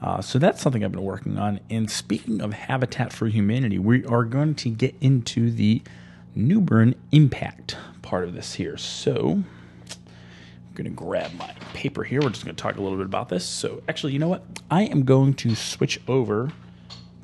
Uh, 0.00 0.20
so 0.20 0.38
that's 0.38 0.60
something 0.60 0.84
I've 0.84 0.92
been 0.92 1.02
working 1.02 1.38
on. 1.38 1.60
And 1.70 1.90
speaking 1.90 2.40
of 2.40 2.52
Habitat 2.52 3.12
for 3.12 3.26
Humanity, 3.26 3.78
we 3.78 4.04
are 4.04 4.24
going 4.24 4.54
to 4.56 4.70
get 4.70 4.94
into 5.00 5.50
the 5.50 5.82
New 6.34 6.60
Bern 6.60 6.94
impact 7.10 7.76
part 8.02 8.24
of 8.24 8.34
this 8.34 8.54
here. 8.54 8.76
So 8.76 9.30
I'm 9.30 10.74
going 10.74 10.84
to 10.84 10.90
grab 10.90 11.34
my 11.34 11.52
paper 11.74 12.04
here. 12.04 12.20
We're 12.22 12.30
just 12.30 12.44
going 12.44 12.54
to 12.54 12.62
talk 12.62 12.76
a 12.76 12.80
little 12.80 12.96
bit 12.96 13.06
about 13.06 13.28
this. 13.28 13.44
So, 13.44 13.82
actually, 13.88 14.12
you 14.12 14.20
know 14.20 14.28
what? 14.28 14.44
I 14.70 14.82
am 14.84 15.04
going 15.04 15.34
to 15.34 15.54
switch 15.56 16.00
over 16.06 16.52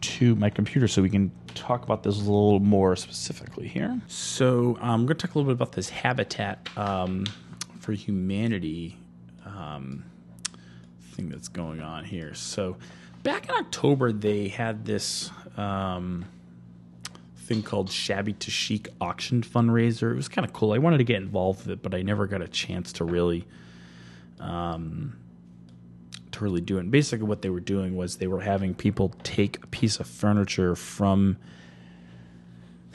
to 0.00 0.34
my 0.34 0.50
computer 0.50 0.88
so 0.88 1.00
we 1.00 1.08
can 1.08 1.30
talk 1.54 1.84
about 1.84 2.02
this 2.02 2.16
a 2.16 2.20
little 2.20 2.58
more 2.58 2.96
specifically 2.96 3.68
here. 3.68 4.00
So, 4.08 4.76
I'm 4.80 5.06
going 5.06 5.16
to 5.16 5.26
talk 5.26 5.36
a 5.36 5.38
little 5.38 5.54
bit 5.54 5.62
about 5.62 5.72
this 5.72 5.88
Habitat 5.88 6.68
um, 6.76 7.24
for 7.78 7.92
Humanity 7.92 8.98
um, 9.46 10.04
thing 11.14 11.28
that's 11.28 11.48
going 11.48 11.80
on 11.80 12.04
here. 12.04 12.34
So, 12.34 12.76
back 13.22 13.48
in 13.48 13.54
October, 13.54 14.12
they 14.12 14.48
had 14.48 14.84
this 14.84 15.30
um, 15.56 16.26
thing 17.36 17.62
called 17.62 17.90
Shabby 17.90 18.34
to 18.34 18.50
Chic 18.50 18.88
auction 19.00 19.42
fundraiser. 19.42 20.12
It 20.12 20.16
was 20.16 20.28
kind 20.28 20.46
of 20.46 20.52
cool. 20.52 20.72
I 20.72 20.78
wanted 20.78 20.98
to 20.98 21.04
get 21.04 21.16
involved 21.16 21.66
with 21.66 21.70
it, 21.70 21.82
but 21.82 21.94
I 21.94 22.02
never 22.02 22.26
got 22.26 22.42
a 22.42 22.48
chance 22.48 22.92
to 22.94 23.04
really, 23.04 23.46
um, 24.40 25.16
to 26.32 26.44
really 26.44 26.60
do 26.60 26.76
it. 26.76 26.80
And 26.80 26.90
basically, 26.90 27.26
what 27.26 27.42
they 27.42 27.50
were 27.50 27.60
doing 27.60 27.96
was 27.96 28.16
they 28.16 28.26
were 28.26 28.40
having 28.40 28.74
people 28.74 29.14
take 29.22 29.62
a 29.62 29.66
piece 29.68 30.00
of 30.00 30.06
furniture 30.06 30.74
from. 30.74 31.36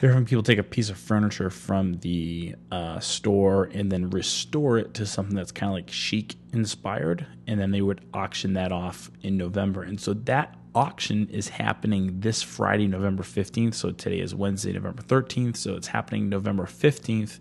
They're 0.00 0.10
having 0.10 0.24
people 0.24 0.42
take 0.42 0.58
a 0.58 0.62
piece 0.62 0.88
of 0.88 0.96
furniture 0.96 1.50
from 1.50 1.98
the 1.98 2.54
uh, 2.72 3.00
store 3.00 3.64
and 3.64 3.92
then 3.92 4.08
restore 4.08 4.78
it 4.78 4.94
to 4.94 5.04
something 5.04 5.36
that's 5.36 5.52
kind 5.52 5.70
of 5.70 5.74
like 5.74 5.90
chic 5.90 6.36
inspired, 6.54 7.26
and 7.46 7.60
then 7.60 7.70
they 7.70 7.82
would 7.82 8.00
auction 8.14 8.54
that 8.54 8.72
off 8.72 9.10
in 9.20 9.36
November. 9.36 9.82
And 9.82 10.00
so 10.00 10.14
that 10.14 10.56
auction 10.74 11.28
is 11.28 11.48
happening 11.48 12.18
this 12.20 12.42
Friday, 12.42 12.86
November 12.86 13.22
15th. 13.22 13.74
So 13.74 13.90
today 13.90 14.20
is 14.20 14.34
Wednesday, 14.34 14.72
November 14.72 15.02
13th. 15.02 15.58
So 15.58 15.76
it's 15.76 15.88
happening 15.88 16.30
November 16.30 16.64
15th. 16.64 17.38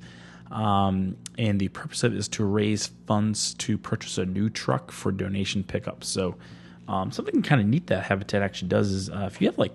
Um, 0.52 1.16
and 1.38 1.62
the 1.62 1.70
purpose 1.70 2.04
of 2.04 2.14
it 2.14 2.18
is 2.18 2.28
to 2.30 2.44
raise 2.44 2.88
funds 3.08 3.54
to 3.54 3.78
purchase 3.78 4.18
a 4.18 4.26
new 4.26 4.50
truck 4.50 4.92
for 4.92 5.14
donation 5.14 5.64
pickup. 5.64 6.04
So 6.04 6.36
um, 6.90 7.12
something 7.12 7.42
kind 7.42 7.62
of 7.62 7.68
neat 7.68 7.88
that 7.88 8.04
Habitat 8.04 8.42
actually 8.42 8.68
does 8.68 8.92
is 8.92 9.10
uh, 9.10 9.30
if 9.32 9.40
you 9.40 9.48
have 9.48 9.58
like 9.58 9.74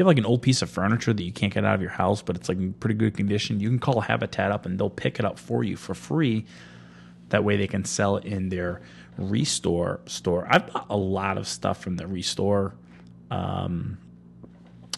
you 0.00 0.04
have 0.04 0.08
like 0.08 0.18
an 0.18 0.24
old 0.24 0.40
piece 0.40 0.62
of 0.62 0.70
furniture 0.70 1.12
that 1.12 1.22
you 1.22 1.30
can't 1.30 1.52
get 1.52 1.62
out 1.62 1.74
of 1.74 1.82
your 1.82 1.90
house, 1.90 2.22
but 2.22 2.34
it's 2.34 2.48
like 2.48 2.56
in 2.56 2.72
pretty 2.72 2.94
good 2.94 3.14
condition, 3.14 3.60
you 3.60 3.68
can 3.68 3.78
call 3.78 4.00
Habitat 4.00 4.50
up 4.50 4.64
and 4.64 4.80
they'll 4.80 4.88
pick 4.88 5.18
it 5.18 5.26
up 5.26 5.38
for 5.38 5.62
you 5.62 5.76
for 5.76 5.94
free. 5.94 6.46
That 7.28 7.44
way 7.44 7.58
they 7.58 7.66
can 7.66 7.84
sell 7.84 8.16
it 8.16 8.24
in 8.24 8.48
their 8.48 8.80
Restore 9.18 10.00
store. 10.06 10.46
I've 10.48 10.72
bought 10.72 10.86
a 10.88 10.96
lot 10.96 11.36
of 11.36 11.46
stuff 11.46 11.82
from 11.82 11.96
the 11.96 12.06
Restore, 12.06 12.74
um, 13.30 13.98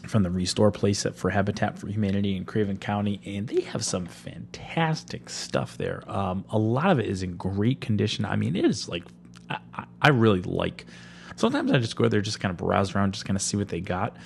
from 0.07 0.23
the 0.23 0.31
Restore 0.31 0.71
place 0.71 1.05
for 1.17 1.31
Habitat 1.31 1.81
for 1.81 1.89
Humanity 1.89 2.37
in 2.37 2.45
Craven 2.45 2.77
County, 2.77 3.21
and 3.27 3.49
they 3.49 3.63
have 3.63 3.85
some 3.85 4.07
fantastic 4.07 5.29
stuff 5.29 5.77
there. 5.79 6.05
Um, 6.07 6.45
a 6.51 6.59
lot 6.59 6.93
of 6.93 7.01
it 7.01 7.07
is 7.07 7.25
in 7.25 7.37
great 7.37 7.81
condition. 7.81 8.25
I 8.25 8.37
mean, 8.37 8.55
it 8.55 8.65
is 8.65 8.89
like 8.89 9.03
I, 9.51 9.59
I 10.01 10.11
really 10.11 10.43
like. 10.43 10.87
Sometimes 11.35 11.73
I 11.73 11.79
just 11.79 11.97
go 11.97 12.07
there, 12.09 12.21
just 12.21 12.39
kind 12.39 12.53
of 12.53 12.57
browse 12.57 12.95
around, 12.95 13.15
just 13.15 13.25
kind 13.25 13.37
of 13.37 13.43
see 13.43 13.57
what 13.57 13.67
they 13.67 13.81
got. 13.81 14.17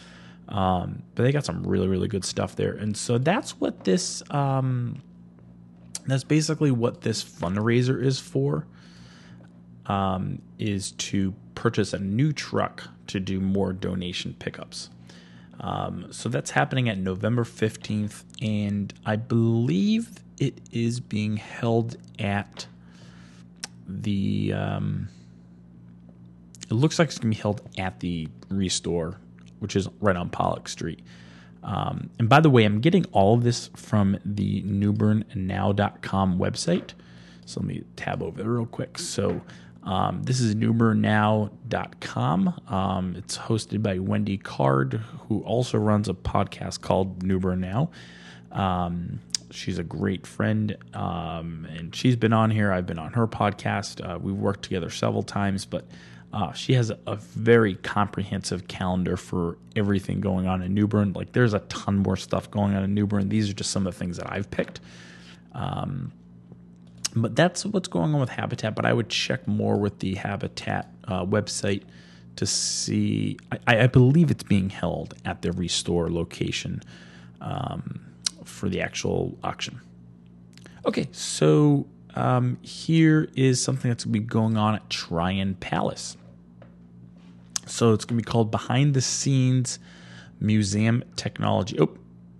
Um, 0.48 1.02
but 1.14 1.24
they 1.24 1.32
got 1.32 1.44
some 1.44 1.64
really, 1.64 1.88
really 1.88 2.08
good 2.08 2.24
stuff 2.24 2.54
there, 2.54 2.72
and 2.72 2.96
so 2.96 3.18
that's 3.18 3.60
what 3.60 3.84
this. 3.84 4.22
Um, 4.30 5.02
that's 6.06 6.24
basically 6.24 6.70
what 6.70 7.00
this 7.00 7.24
fundraiser 7.24 8.00
is 8.00 8.20
for 8.20 8.64
um, 9.86 10.40
is 10.58 10.92
to 10.92 11.34
purchase 11.54 11.92
a 11.92 11.98
new 11.98 12.32
truck 12.32 12.84
to 13.08 13.18
do 13.18 13.40
more 13.40 13.72
donation 13.72 14.36
pickups. 14.38 14.90
Um, 15.60 16.12
so 16.12 16.28
that's 16.28 16.50
happening 16.50 16.88
at 16.88 16.98
November 16.98 17.44
15th, 17.44 18.24
and 18.42 18.92
I 19.04 19.16
believe 19.16 20.10
it 20.38 20.60
is 20.70 21.00
being 21.00 21.36
held 21.36 21.96
at 22.18 22.66
the. 23.88 24.52
Um, 24.52 25.08
it 26.68 26.74
looks 26.74 26.98
like 26.98 27.08
it's 27.08 27.18
going 27.18 27.32
to 27.32 27.36
be 27.36 27.40
held 27.40 27.62
at 27.78 28.00
the 28.00 28.28
Restore, 28.48 29.18
which 29.66 29.74
is 29.74 29.88
right 30.00 30.14
on 30.14 30.30
Pollock 30.30 30.68
Street. 30.68 31.00
Um, 31.64 32.10
and 32.20 32.28
by 32.28 32.38
the 32.38 32.48
way, 32.48 32.64
I'm 32.64 32.80
getting 32.80 33.04
all 33.06 33.34
of 33.34 33.42
this 33.42 33.68
from 33.74 34.16
the 34.24 34.62
newbernnow.com 34.62 36.38
website. 36.38 36.92
So 37.46 37.58
let 37.58 37.66
me 37.66 37.82
tab 37.96 38.22
over 38.22 38.40
there 38.40 38.52
real 38.52 38.66
quick. 38.66 38.96
So 38.96 39.40
um, 39.82 40.22
this 40.22 40.38
is 40.38 40.54
newbernnow.com. 40.54 42.60
Um, 42.68 43.16
it's 43.16 43.36
hosted 43.36 43.82
by 43.82 43.98
Wendy 43.98 44.38
Card, 44.38 45.00
who 45.28 45.40
also 45.40 45.78
runs 45.78 46.08
a 46.08 46.14
podcast 46.14 46.82
called 46.82 47.24
New 47.24 47.40
Bern 47.40 47.60
Now. 47.60 47.90
Um, 48.52 49.18
she's 49.50 49.80
a 49.80 49.84
great 49.84 50.28
friend, 50.28 50.76
um, 50.94 51.66
and 51.76 51.92
she's 51.92 52.14
been 52.14 52.32
on 52.32 52.52
here. 52.52 52.70
I've 52.70 52.86
been 52.86 53.00
on 53.00 53.14
her 53.14 53.26
podcast. 53.26 54.08
Uh, 54.08 54.20
we've 54.20 54.36
worked 54.36 54.62
together 54.62 54.90
several 54.90 55.24
times, 55.24 55.66
but 55.66 55.84
uh, 56.32 56.52
she 56.52 56.74
has 56.74 56.90
a, 56.90 57.16
very 57.16 57.76
comprehensive 57.76 58.68
calendar 58.68 59.16
for 59.16 59.58
everything 59.74 60.20
going 60.20 60.46
on 60.46 60.62
in 60.62 60.74
New 60.74 60.86
Bern. 60.86 61.12
Like, 61.12 61.32
there's 61.32 61.54
a 61.54 61.60
ton 61.60 61.98
more 61.98 62.16
stuff 62.16 62.50
going 62.50 62.74
on 62.74 62.84
in 62.84 62.94
New 62.94 63.06
Bern. 63.06 63.28
These 63.28 63.48
are 63.48 63.54
just 63.54 63.70
some 63.70 63.86
of 63.86 63.94
the 63.94 63.98
things 63.98 64.18
that 64.18 64.30
I've 64.30 64.50
picked. 64.50 64.80
Um, 65.52 66.12
but 67.14 67.34
that's 67.34 67.64
what's 67.64 67.88
going 67.88 68.12
on 68.12 68.20
with 68.20 68.28
Habitat. 68.28 68.74
But 68.74 68.84
I 68.84 68.92
would 68.92 69.08
check 69.08 69.46
more 69.48 69.76
with 69.76 70.00
the 70.00 70.16
Habitat 70.16 70.92
uh, 71.08 71.24
website 71.24 71.84
to 72.36 72.44
see. 72.44 73.38
I, 73.66 73.84
I, 73.84 73.86
believe 73.86 74.30
it's 74.30 74.42
being 74.42 74.68
held 74.68 75.14
at 75.24 75.40
the 75.40 75.52
Restore 75.52 76.10
location 76.10 76.82
um, 77.40 78.04
for 78.44 78.68
the 78.68 78.82
actual 78.82 79.38
auction. 79.42 79.80
Okay, 80.84 81.08
so 81.12 81.86
um, 82.16 82.58
here 82.62 83.28
is 83.36 83.62
something 83.62 83.90
that's 83.90 84.04
going 84.04 84.14
to 84.14 84.20
be 84.20 84.26
going 84.26 84.56
on 84.56 84.74
at 84.74 84.88
Tryon 84.90 85.54
Palace. 85.54 86.16
So 87.66 87.92
it's 87.92 88.04
going 88.04 88.18
to 88.18 88.24
be 88.24 88.30
called 88.30 88.50
Behind 88.50 88.94
the 88.94 89.00
Scenes 89.00 89.78
Museum 90.40 91.04
Technology. 91.16 91.78
Oh, 91.78 91.96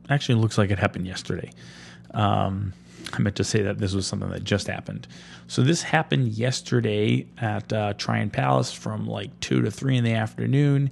actually, 0.09 0.37
looks 0.37 0.57
like 0.57 0.71
it 0.71 0.79
happened 0.79 1.07
yesterday. 1.07 1.51
Um, 2.15 2.73
I 3.13 3.19
meant 3.21 3.37
to 3.37 3.45
say 3.45 3.63
that 3.63 3.79
this 3.79 3.93
was 3.93 4.07
something 4.07 4.31
that 4.31 4.45
just 4.45 4.67
happened. 4.67 5.07
So 5.47 5.63
this 5.63 5.83
happened 5.83 6.29
yesterday 6.29 7.27
at 7.39 7.73
uh, 7.73 7.93
Tryon 7.95 8.31
Palace 8.31 8.73
from 8.73 9.07
like 9.07 9.39
two 9.41 9.63
to 9.63 9.71
three 9.71 9.97
in 9.97 10.05
the 10.05 10.15
afternoon, 10.15 10.91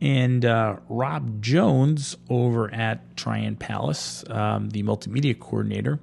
and 0.00 0.44
uh, 0.44 0.76
Rob 0.88 1.42
Jones 1.42 2.16
over 2.30 2.72
at 2.72 3.16
Tryon 3.16 3.56
Palace, 3.56 4.24
um, 4.30 4.70
the 4.70 4.82
multimedia 4.82 5.38
coordinator, 5.38 6.00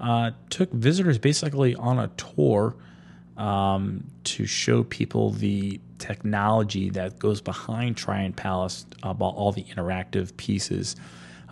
uh, 0.00 0.32
took 0.48 0.72
visitors 0.72 1.18
basically 1.18 1.74
on 1.74 1.98
a 1.98 2.08
tour 2.08 2.74
um, 3.36 4.04
to 4.24 4.46
show 4.46 4.82
people 4.84 5.30
the 5.30 5.80
technology 5.98 6.90
that 6.90 7.18
goes 7.18 7.40
behind 7.40 7.96
Tryon 7.96 8.32
Palace 8.32 8.86
about 9.02 9.34
all 9.34 9.52
the 9.52 9.64
interactive 9.64 10.36
pieces 10.36 10.96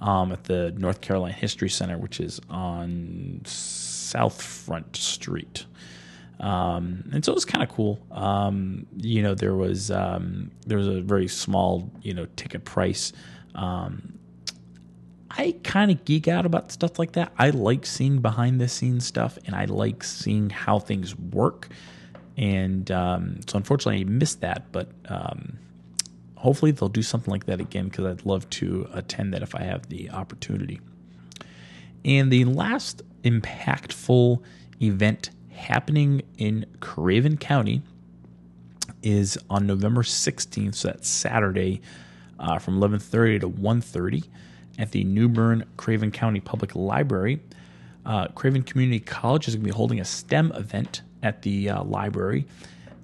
um, 0.00 0.32
at 0.32 0.44
the 0.44 0.72
North 0.72 1.00
Carolina 1.00 1.34
History 1.34 1.68
Center, 1.68 1.98
which 1.98 2.20
is 2.20 2.40
on 2.50 3.40
South 3.44 4.40
Front 4.40 4.96
Street. 4.96 5.66
Um, 6.40 7.04
and 7.12 7.24
so 7.24 7.32
it 7.32 7.34
was 7.34 7.44
kind 7.44 7.64
of 7.64 7.68
cool. 7.68 7.98
Um, 8.12 8.87
you 8.96 9.22
know, 9.22 9.34
there 9.34 9.54
was 9.54 9.90
um, 9.90 10.50
there 10.66 10.78
was 10.78 10.87
a 10.87 11.00
very 11.00 11.28
small 11.28 11.90
you 12.02 12.14
know 12.14 12.26
ticket 12.37 12.64
price. 12.64 13.12
I 15.30 15.56
kind 15.62 15.90
of 15.90 16.04
geek 16.04 16.26
out 16.28 16.46
about 16.46 16.72
stuff 16.72 16.98
like 16.98 17.12
that. 17.12 17.32
I 17.38 17.50
like 17.50 17.84
seeing 17.84 18.20
behind 18.20 18.60
the 18.60 18.68
scenes 18.68 19.06
stuff, 19.06 19.38
and 19.46 19.54
I 19.54 19.66
like 19.66 20.02
seeing 20.02 20.50
how 20.50 20.78
things 20.78 21.16
work. 21.16 21.68
And 22.36 22.90
um, 22.90 23.40
so, 23.46 23.56
unfortunately, 23.56 24.00
I 24.00 24.04
missed 24.04 24.40
that, 24.40 24.70
but 24.72 24.88
um, 25.08 25.58
hopefully 26.36 26.70
they'll 26.70 26.88
do 26.88 27.02
something 27.02 27.30
like 27.30 27.46
that 27.46 27.60
again 27.60 27.88
because 27.88 28.06
I'd 28.06 28.24
love 28.24 28.48
to 28.50 28.88
attend 28.92 29.34
that 29.34 29.42
if 29.42 29.54
I 29.54 29.62
have 29.62 29.88
the 29.88 30.10
opportunity. 30.10 30.80
And 32.04 32.32
the 32.32 32.44
last 32.44 33.02
impactful 33.24 34.40
event 34.80 35.30
happening 35.50 36.22
in 36.38 36.64
Craven 36.80 37.36
County 37.36 37.82
is 39.02 39.36
on 39.50 39.66
November 39.66 40.02
16th, 40.02 40.74
so 40.74 40.88
that's 40.88 41.08
Saturday, 41.08 41.80
uh, 42.38 42.58
from 42.58 42.78
11:30 42.80 43.40
to 43.40 43.48
1:30 43.48 44.24
at 44.78 44.92
the 44.92 45.04
New 45.04 45.28
Bern 45.28 45.64
Craven 45.76 46.10
County 46.10 46.40
Public 46.40 46.74
Library. 46.74 47.40
Uh, 48.06 48.28
Craven 48.28 48.62
Community 48.62 49.00
College 49.00 49.48
is 49.48 49.54
going 49.54 49.64
to 49.64 49.70
be 49.70 49.76
holding 49.76 50.00
a 50.00 50.04
STEM 50.04 50.52
event 50.52 51.02
at 51.22 51.42
the 51.42 51.68
uh, 51.68 51.82
library, 51.82 52.46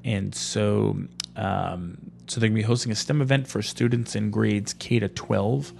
and 0.04 0.34
so 0.34 0.96
um, 1.37 1.98
so 2.26 2.40
they're 2.40 2.48
going 2.48 2.56
to 2.56 2.62
be 2.62 2.66
hosting 2.66 2.92
a 2.92 2.94
STEM 2.94 3.20
event 3.20 3.46
for 3.48 3.60
students 3.60 4.14
in 4.16 4.30
grades 4.30 4.72
K 4.74 4.98
to 4.98 5.08
12 5.08 5.72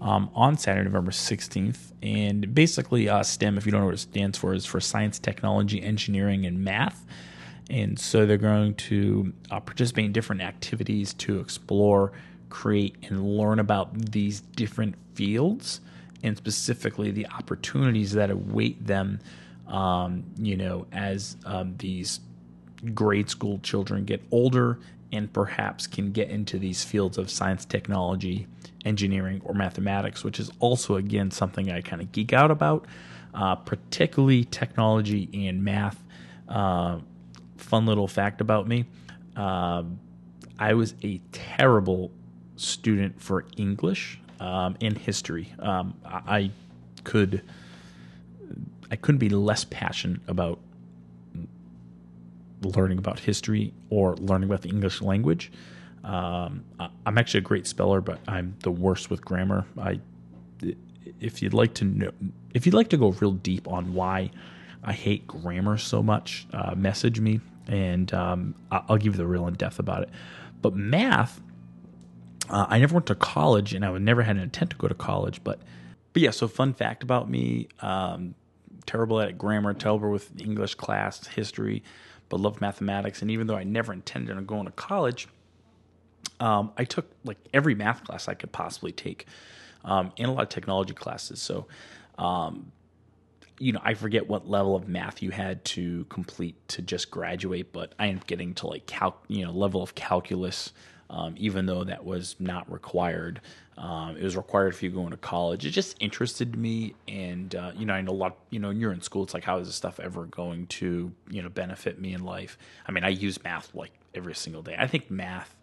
um, 0.00 0.30
on 0.34 0.56
Saturday, 0.56 0.84
November 0.84 1.10
16th. 1.10 1.92
And 2.02 2.54
basically, 2.54 3.08
uh, 3.08 3.22
STEM, 3.22 3.58
if 3.58 3.66
you 3.66 3.72
don't 3.72 3.80
know 3.80 3.86
what 3.86 3.94
it 3.94 3.98
stands 3.98 4.38
for, 4.38 4.54
is 4.54 4.64
for 4.64 4.80
science, 4.80 5.18
technology, 5.18 5.82
engineering, 5.82 6.46
and 6.46 6.62
math. 6.62 7.04
And 7.70 7.98
so 7.98 8.24
they're 8.24 8.36
going 8.36 8.74
to 8.74 9.32
uh, 9.50 9.60
participate 9.60 10.06
in 10.06 10.12
different 10.12 10.42
activities 10.42 11.14
to 11.14 11.40
explore, 11.40 12.12
create, 12.50 12.96
and 13.02 13.24
learn 13.36 13.58
about 13.58 13.92
these 14.12 14.40
different 14.40 14.94
fields 15.14 15.80
and 16.22 16.36
specifically 16.36 17.10
the 17.10 17.26
opportunities 17.28 18.12
that 18.12 18.30
await 18.30 18.84
them, 18.84 19.20
um, 19.68 20.24
you 20.36 20.56
know, 20.56 20.86
as 20.92 21.36
um, 21.44 21.74
these 21.78 22.20
grade 22.94 23.28
school 23.28 23.58
children 23.60 24.04
get 24.04 24.22
older 24.30 24.78
and 25.12 25.32
perhaps 25.32 25.86
can 25.86 26.12
get 26.12 26.28
into 26.28 26.58
these 26.58 26.84
fields 26.84 27.18
of 27.18 27.30
science, 27.30 27.64
technology, 27.64 28.46
engineering, 28.84 29.40
or 29.44 29.54
mathematics, 29.54 30.24
which 30.24 30.38
is 30.38 30.50
also, 30.58 30.96
again, 30.96 31.30
something 31.30 31.70
I 31.70 31.80
kind 31.80 32.02
of 32.02 32.12
geek 32.12 32.32
out 32.32 32.50
about, 32.50 32.86
uh, 33.34 33.54
particularly 33.54 34.44
technology 34.44 35.28
and 35.32 35.64
math. 35.64 36.02
Uh, 36.48 36.98
fun 37.56 37.86
little 37.86 38.08
fact 38.08 38.40
about 38.40 38.66
me 38.66 38.86
uh, 39.38 39.84
I 40.58 40.74
was 40.74 40.94
a 41.02 41.20
terrible 41.32 42.10
student 42.58 43.20
for 43.20 43.44
English 43.56 44.20
um, 44.40 44.76
and 44.80 44.96
history. 44.96 45.52
Um, 45.58 45.94
I 46.04 46.50
could. 47.04 47.42
I 48.90 48.96
couldn't 48.96 49.18
be 49.18 49.28
less 49.28 49.66
passionate 49.68 50.22
about 50.28 50.60
learning 52.62 52.98
about 52.98 53.18
history 53.18 53.74
or 53.90 54.16
learning 54.16 54.48
about 54.48 54.62
the 54.62 54.70
English 54.70 55.02
language. 55.02 55.52
Um, 56.04 56.64
I'm 57.04 57.18
actually 57.18 57.38
a 57.38 57.42
great 57.42 57.66
speller, 57.66 58.00
but 58.00 58.18
I'm 58.26 58.56
the 58.62 58.70
worst 58.70 59.10
with 59.10 59.22
grammar. 59.22 59.66
I, 59.78 60.00
if 61.20 61.42
you'd 61.42 61.52
like 61.52 61.74
to 61.74 61.84
know, 61.84 62.10
if 62.54 62.64
you'd 62.64 62.74
like 62.74 62.88
to 62.88 62.96
go 62.96 63.10
real 63.10 63.32
deep 63.32 63.68
on 63.68 63.92
why 63.92 64.30
I 64.82 64.92
hate 64.92 65.26
grammar 65.26 65.76
so 65.76 66.02
much, 66.02 66.46
uh, 66.54 66.74
message 66.74 67.20
me 67.20 67.40
and 67.66 68.12
um, 68.14 68.54
I'll 68.70 68.96
give 68.96 69.14
you 69.14 69.18
the 69.18 69.26
real 69.26 69.46
in 69.46 69.54
depth 69.54 69.78
about 69.78 70.02
it. 70.02 70.10
But 70.62 70.74
math, 70.74 71.40
uh, 72.50 72.66
I 72.68 72.78
never 72.78 72.94
went 72.94 73.06
to 73.06 73.14
college, 73.14 73.74
and 73.74 73.84
I 73.84 73.90
would 73.90 74.02
never 74.02 74.22
had 74.22 74.36
an 74.36 74.42
intent 74.42 74.70
to 74.70 74.76
go 74.76 74.88
to 74.88 74.94
college. 74.94 75.42
But, 75.44 75.60
but 76.12 76.22
yeah. 76.22 76.30
So 76.30 76.48
fun 76.48 76.74
fact 76.74 77.02
about 77.02 77.28
me: 77.30 77.68
um, 77.80 78.34
terrible 78.86 79.20
at 79.20 79.38
grammar, 79.38 79.74
terrible 79.74 80.10
with 80.10 80.40
English 80.40 80.74
class, 80.76 81.26
history 81.26 81.82
but 82.28 82.40
loved 82.40 82.60
mathematics. 82.60 83.22
And 83.22 83.30
even 83.30 83.46
though 83.46 83.56
I 83.56 83.64
never 83.64 83.92
intended 83.92 84.36
on 84.36 84.44
going 84.44 84.66
to 84.66 84.72
college, 84.72 85.28
um, 86.40 86.72
I 86.76 86.84
took 86.84 87.10
like 87.24 87.38
every 87.52 87.74
math 87.74 88.04
class 88.04 88.28
I 88.28 88.34
could 88.34 88.52
possibly 88.52 88.92
take, 88.92 89.26
um, 89.84 90.12
and 90.18 90.28
a 90.28 90.32
lot 90.32 90.42
of 90.42 90.48
technology 90.48 90.94
classes. 90.94 91.40
So, 91.40 91.66
um, 92.16 92.72
you 93.58 93.72
know, 93.72 93.80
I 93.82 93.94
forget 93.94 94.28
what 94.28 94.48
level 94.48 94.76
of 94.76 94.88
math 94.88 95.20
you 95.22 95.30
had 95.30 95.64
to 95.66 96.04
complete 96.04 96.56
to 96.68 96.82
just 96.82 97.10
graduate, 97.10 97.72
but 97.72 97.92
I 97.98 98.06
up 98.06 98.26
getting 98.26 98.54
to 98.54 98.68
like 98.68 98.90
you 99.26 99.44
know, 99.44 99.50
level 99.50 99.82
of 99.82 99.94
calculus, 99.94 100.72
um, 101.10 101.34
even 101.36 101.66
though 101.66 101.84
that 101.84 102.04
was 102.04 102.36
not 102.38 102.70
required. 102.70 103.40
Um, 103.76 104.16
it 104.16 104.24
was 104.24 104.36
required 104.36 104.74
if 104.74 104.82
you 104.82 104.90
go 104.90 105.04
into 105.04 105.16
college. 105.16 105.64
It 105.64 105.70
just 105.70 105.96
interested 106.00 106.56
me, 106.56 106.94
and 107.06 107.54
uh, 107.54 107.72
you 107.76 107.86
know, 107.86 107.94
I 107.94 108.00
know 108.00 108.12
a 108.12 108.12
lot. 108.12 108.36
You 108.50 108.58
know, 108.58 108.70
you're 108.70 108.92
in 108.92 109.00
school. 109.00 109.22
It's 109.22 109.34
like, 109.34 109.44
how 109.44 109.58
is 109.58 109.68
this 109.68 109.76
stuff 109.76 110.00
ever 110.00 110.24
going 110.24 110.66
to 110.66 111.12
you 111.30 111.42
know 111.42 111.48
benefit 111.48 112.00
me 112.00 112.12
in 112.12 112.24
life? 112.24 112.58
I 112.86 112.92
mean, 112.92 113.04
I 113.04 113.08
use 113.10 113.42
math 113.44 113.74
like 113.74 113.92
every 114.14 114.34
single 114.34 114.62
day. 114.62 114.74
I 114.78 114.86
think 114.86 115.10
math, 115.10 115.54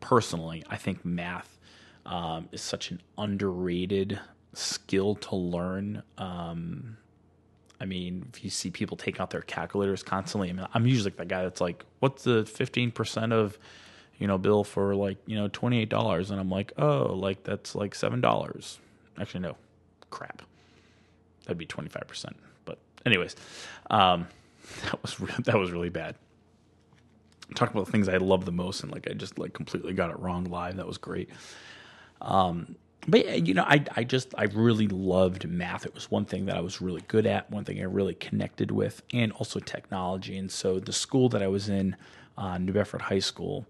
personally, 0.00 0.64
I 0.68 0.76
think 0.76 1.04
math 1.04 1.58
um, 2.06 2.48
is 2.52 2.62
such 2.62 2.90
an 2.90 3.00
underrated 3.18 4.18
skill 4.54 5.14
to 5.16 5.36
learn. 5.36 6.02
Um, 6.16 6.96
I 7.78 7.84
mean, 7.84 8.26
if 8.32 8.42
you 8.42 8.48
see 8.48 8.70
people 8.70 8.96
take 8.96 9.20
out 9.20 9.28
their 9.28 9.42
calculators 9.42 10.02
constantly, 10.02 10.48
I 10.48 10.52
mean, 10.54 10.66
I'm 10.72 10.86
usually 10.86 11.10
that 11.10 11.28
guy 11.28 11.42
that's 11.42 11.60
like, 11.60 11.84
"What's 12.00 12.24
the 12.24 12.46
15 12.46 12.92
percent 12.92 13.32
of?" 13.34 13.58
You 14.18 14.26
know, 14.26 14.38
bill 14.38 14.64
for 14.64 14.94
like, 14.94 15.18
you 15.26 15.36
know, 15.36 15.48
$28. 15.48 16.30
And 16.30 16.40
I'm 16.40 16.50
like, 16.50 16.72
oh, 16.78 17.14
like 17.14 17.44
that's 17.44 17.74
like 17.74 17.94
$7. 17.94 18.78
Actually, 19.20 19.40
no, 19.40 19.56
crap. 20.10 20.42
That'd 21.44 21.58
be 21.58 21.66
25%. 21.66 22.34
But 22.64 22.78
anyways, 23.04 23.36
um, 23.90 24.26
that 24.84 25.00
was, 25.02 25.20
re- 25.20 25.34
that 25.44 25.58
was 25.58 25.70
really 25.70 25.90
bad. 25.90 26.16
Talk 27.54 27.70
about 27.70 27.86
the 27.86 27.92
things 27.92 28.08
I 28.08 28.16
love 28.16 28.44
the 28.44 28.52
most. 28.52 28.82
And 28.82 28.90
like, 28.90 29.08
I 29.08 29.14
just 29.14 29.38
like 29.38 29.52
completely 29.52 29.92
got 29.92 30.10
it 30.10 30.18
wrong 30.18 30.44
live. 30.44 30.76
That 30.76 30.86
was 30.86 30.98
great. 30.98 31.30
Um, 32.20 32.76
but 33.08 33.46
you 33.46 33.54
know, 33.54 33.62
I 33.62 33.84
I 33.94 34.04
just 34.04 34.34
I 34.36 34.44
really 34.44 34.88
loved 34.88 35.48
math. 35.48 35.86
It 35.86 35.94
was 35.94 36.10
one 36.10 36.24
thing 36.24 36.46
that 36.46 36.56
I 36.56 36.60
was 36.60 36.80
really 36.80 37.02
good 37.06 37.26
at, 37.26 37.48
one 37.50 37.64
thing 37.64 37.78
I 37.80 37.84
really 37.84 38.14
connected 38.14 38.70
with, 38.70 39.02
and 39.12 39.30
also 39.32 39.60
technology. 39.60 40.36
And 40.36 40.50
so 40.50 40.80
the 40.80 40.92
school 40.92 41.28
that 41.28 41.42
I 41.42 41.46
was 41.46 41.68
in, 41.68 41.96
uh, 42.36 42.58
New 42.58 42.72
Bedford 42.72 43.02
High 43.02 43.20
School, 43.20 43.64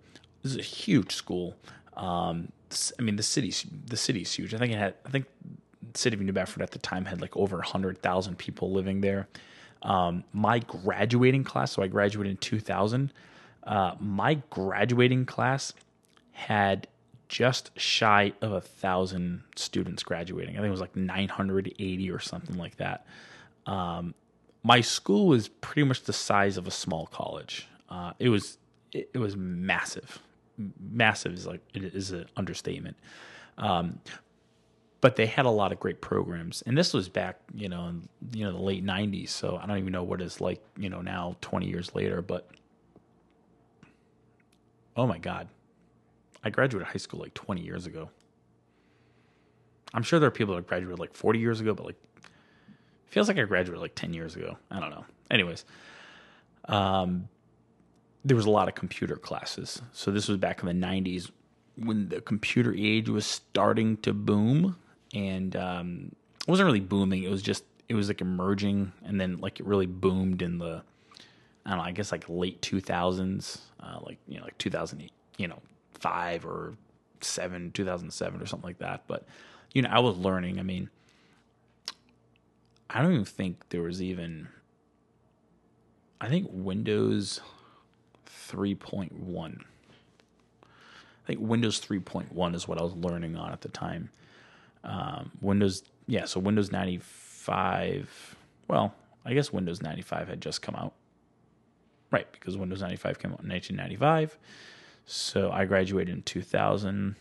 this 0.46 0.52
is 0.52 0.58
a 0.58 0.62
huge 0.62 1.12
school. 1.12 1.56
Um, 1.96 2.52
I 2.98 3.02
mean, 3.02 3.16
the 3.16 3.22
city's 3.22 3.66
the 3.86 3.96
city's 3.96 4.32
huge. 4.32 4.54
I 4.54 4.58
think 4.58 4.72
it 4.72 4.78
had. 4.78 4.94
I 5.04 5.10
think 5.10 5.26
the 5.92 5.98
city 5.98 6.16
of 6.16 6.22
New 6.22 6.32
Bedford 6.32 6.62
at 6.62 6.70
the 6.70 6.78
time 6.78 7.04
had 7.04 7.20
like 7.20 7.36
over 7.36 7.60
hundred 7.62 8.00
thousand 8.02 8.38
people 8.38 8.72
living 8.72 9.00
there. 9.00 9.28
Um, 9.82 10.24
my 10.32 10.60
graduating 10.60 11.44
class, 11.44 11.72
so 11.72 11.82
I 11.82 11.88
graduated 11.88 12.30
in 12.30 12.36
two 12.38 12.60
thousand. 12.60 13.12
Uh, 13.64 13.94
my 13.98 14.34
graduating 14.50 15.26
class 15.26 15.72
had 16.32 16.86
just 17.28 17.70
shy 17.76 18.32
of 18.40 18.52
a 18.52 18.60
thousand 18.60 19.42
students 19.56 20.02
graduating. 20.02 20.54
I 20.54 20.58
think 20.58 20.68
it 20.68 20.70
was 20.70 20.80
like 20.80 20.94
980 20.94 22.10
or 22.10 22.20
something 22.20 22.56
like 22.56 22.76
that. 22.76 23.04
Um, 23.66 24.14
my 24.62 24.80
school 24.80 25.26
was 25.26 25.48
pretty 25.48 25.82
much 25.82 26.04
the 26.04 26.12
size 26.12 26.56
of 26.56 26.68
a 26.68 26.70
small 26.70 27.06
college. 27.06 27.66
Uh, 27.88 28.12
it 28.20 28.28
was 28.28 28.58
it, 28.92 29.10
it, 29.14 29.18
was 29.18 29.36
massive 29.36 30.20
massive 30.80 31.32
is 31.32 31.46
like 31.46 31.60
it 31.74 31.82
is 31.82 32.12
an 32.12 32.26
understatement. 32.36 32.96
Um, 33.58 34.00
but 35.00 35.16
they 35.16 35.26
had 35.26 35.46
a 35.46 35.50
lot 35.50 35.72
of 35.72 35.78
great 35.78 36.00
programs, 36.00 36.62
and 36.66 36.76
this 36.76 36.92
was 36.92 37.08
back, 37.08 37.38
you 37.54 37.68
know, 37.68 37.86
in 37.86 38.08
you 38.32 38.44
know 38.44 38.52
the 38.52 38.62
late 38.62 38.84
'90s. 38.84 39.28
So 39.28 39.58
I 39.62 39.66
don't 39.66 39.78
even 39.78 39.92
know 39.92 40.02
what 40.02 40.20
it's 40.20 40.40
like, 40.40 40.62
you 40.76 40.88
know, 40.88 41.00
now 41.00 41.36
20 41.42 41.66
years 41.66 41.94
later. 41.94 42.22
But 42.22 42.48
oh 44.96 45.06
my 45.06 45.18
god, 45.18 45.48
I 46.42 46.50
graduated 46.50 46.88
high 46.88 46.98
school 46.98 47.20
like 47.20 47.34
20 47.34 47.60
years 47.60 47.86
ago. 47.86 48.10
I'm 49.94 50.02
sure 50.02 50.18
there 50.18 50.28
are 50.28 50.32
people 50.32 50.56
that 50.56 50.66
graduated 50.66 50.98
like 50.98 51.14
40 51.14 51.38
years 51.38 51.60
ago, 51.60 51.74
but 51.74 51.86
like 51.86 51.96
feels 53.06 53.28
like 53.28 53.38
I 53.38 53.44
graduated 53.44 53.80
like 53.80 53.94
10 53.94 54.12
years 54.12 54.36
ago. 54.36 54.56
I 54.70 54.80
don't 54.80 54.90
know. 54.90 55.04
Anyways, 55.30 55.64
um, 56.66 57.28
there 58.26 58.36
was 58.36 58.46
a 58.46 58.50
lot 58.50 58.66
of 58.66 58.74
computer 58.74 59.14
classes. 59.14 59.80
So 59.92 60.10
this 60.10 60.26
was 60.26 60.36
back 60.36 60.60
in 60.60 60.66
the 60.66 60.86
90s 60.86 61.30
when 61.76 62.08
the 62.08 62.20
computer 62.20 62.74
age 62.76 63.08
was 63.08 63.24
starting 63.24 63.98
to 63.98 64.12
boom 64.12 64.76
and 65.14 65.54
um, 65.54 66.12
it 66.40 66.48
wasn't 66.48 66.66
really 66.66 66.80
booming. 66.80 67.22
It 67.22 67.30
was 67.30 67.40
just 67.40 67.62
it 67.88 67.94
was 67.94 68.08
like 68.08 68.20
emerging 68.20 68.92
and 69.04 69.20
then 69.20 69.38
like 69.38 69.60
it 69.60 69.66
really 69.66 69.86
boomed 69.86 70.42
in 70.42 70.58
the 70.58 70.82
I 71.64 71.70
don't 71.70 71.78
know, 71.78 71.84
I 71.84 71.92
guess 71.92 72.10
like 72.10 72.24
late 72.28 72.60
2000s, 72.62 73.60
uh, 73.78 73.98
like 74.02 74.18
you 74.26 74.38
know 74.38 74.44
like 74.44 74.58
2008, 74.58 75.12
you 75.36 75.46
know, 75.46 75.62
5 75.94 76.46
or 76.46 76.74
7, 77.20 77.70
2007 77.70 78.42
or 78.42 78.46
something 78.46 78.66
like 78.66 78.78
that. 78.78 79.04
But 79.06 79.24
you 79.72 79.82
know, 79.82 79.88
I 79.88 80.00
was 80.00 80.16
learning. 80.16 80.58
I 80.58 80.62
mean, 80.64 80.90
I 82.90 83.02
don't 83.02 83.12
even 83.12 83.24
think 83.24 83.68
there 83.68 83.82
was 83.82 84.02
even 84.02 84.48
I 86.20 86.28
think 86.28 86.48
Windows 86.50 87.40
3.1. 88.26 89.60
I 90.62 91.26
think 91.26 91.40
Windows 91.40 91.80
3.1 91.80 92.54
is 92.54 92.68
what 92.68 92.78
I 92.78 92.82
was 92.82 92.94
learning 92.94 93.36
on 93.36 93.52
at 93.52 93.60
the 93.60 93.68
time. 93.68 94.10
Um, 94.84 95.32
Windows, 95.40 95.82
yeah, 96.06 96.24
so 96.24 96.38
Windows 96.38 96.70
95. 96.70 98.36
Well, 98.68 98.94
I 99.24 99.34
guess 99.34 99.52
Windows 99.52 99.82
95 99.82 100.28
had 100.28 100.40
just 100.40 100.62
come 100.62 100.76
out. 100.76 100.94
Right, 102.12 102.30
because 102.30 102.56
Windows 102.56 102.80
95 102.80 103.18
came 103.18 103.32
out 103.32 103.40
in 103.42 103.48
1995. 103.48 104.38
So 105.06 105.50
I 105.50 105.64
graduated 105.64 106.14
in 106.14 106.22
2000. 106.22 107.16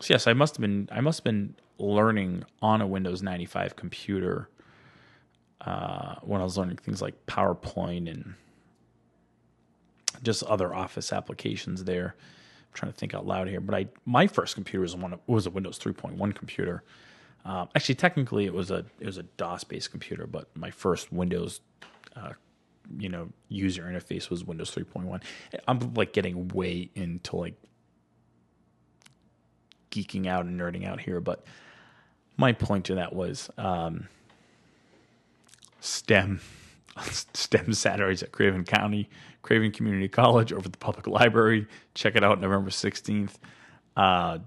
So 0.00 0.12
yes, 0.12 0.26
I 0.26 0.34
must 0.34 0.56
have 0.56 0.60
been 0.60 0.88
I 0.92 1.00
must 1.00 1.20
have 1.20 1.24
been 1.24 1.54
learning 1.78 2.44
on 2.60 2.82
a 2.82 2.86
Windows 2.86 3.22
95 3.22 3.76
computer 3.76 4.48
uh, 5.62 6.16
when 6.22 6.40
I 6.40 6.44
was 6.44 6.58
learning 6.58 6.76
things 6.76 7.00
like 7.00 7.26
PowerPoint 7.26 8.10
and 8.10 8.34
just 10.22 10.42
other 10.44 10.74
Office 10.74 11.12
applications 11.12 11.84
there. 11.84 12.14
I'm 12.16 12.74
trying 12.74 12.92
to 12.92 12.98
think 12.98 13.14
out 13.14 13.26
loud 13.26 13.48
here, 13.48 13.60
but 13.60 13.74
I 13.74 13.86
my 14.04 14.26
first 14.26 14.54
computer 14.54 14.80
was 14.82 14.96
one 14.96 15.18
was 15.26 15.46
a 15.46 15.50
Windows 15.50 15.78
3.1 15.78 16.34
computer. 16.34 16.82
Um, 17.44 17.68
actually, 17.76 17.94
technically, 17.94 18.44
it 18.44 18.52
was 18.52 18.70
a 18.70 18.84
it 18.98 19.06
was 19.06 19.18
a 19.18 19.22
DOS 19.22 19.64
based 19.64 19.90
computer, 19.90 20.26
but 20.26 20.48
my 20.56 20.70
first 20.70 21.12
Windows, 21.12 21.60
uh, 22.16 22.32
you 22.98 23.08
know, 23.08 23.28
user 23.48 23.84
interface 23.84 24.30
was 24.30 24.44
Windows 24.44 24.74
3.1. 24.74 25.22
I'm 25.68 25.94
like 25.94 26.12
getting 26.12 26.48
way 26.48 26.90
into 26.94 27.36
like 27.36 27.54
geeking 29.90 30.26
out 30.26 30.44
and 30.44 30.60
nerding 30.60 30.86
out 30.86 31.00
here, 31.00 31.20
but 31.20 31.44
my 32.36 32.52
point 32.52 32.84
to 32.86 32.96
that 32.96 33.14
was 33.14 33.48
um, 33.56 34.08
STEM, 35.80 36.40
STEM 37.34 37.72
Saturdays 37.72 38.22
at 38.22 38.32
Craven 38.32 38.64
County, 38.64 39.08
Craven 39.42 39.72
Community 39.72 40.08
College 40.08 40.52
over 40.52 40.68
the 40.68 40.78
public 40.78 41.06
library. 41.06 41.66
Check 41.94 42.16
it 42.16 42.24
out 42.24 42.40
November 42.40 42.70
16th. 42.70 43.34
Uh, 43.96 44.38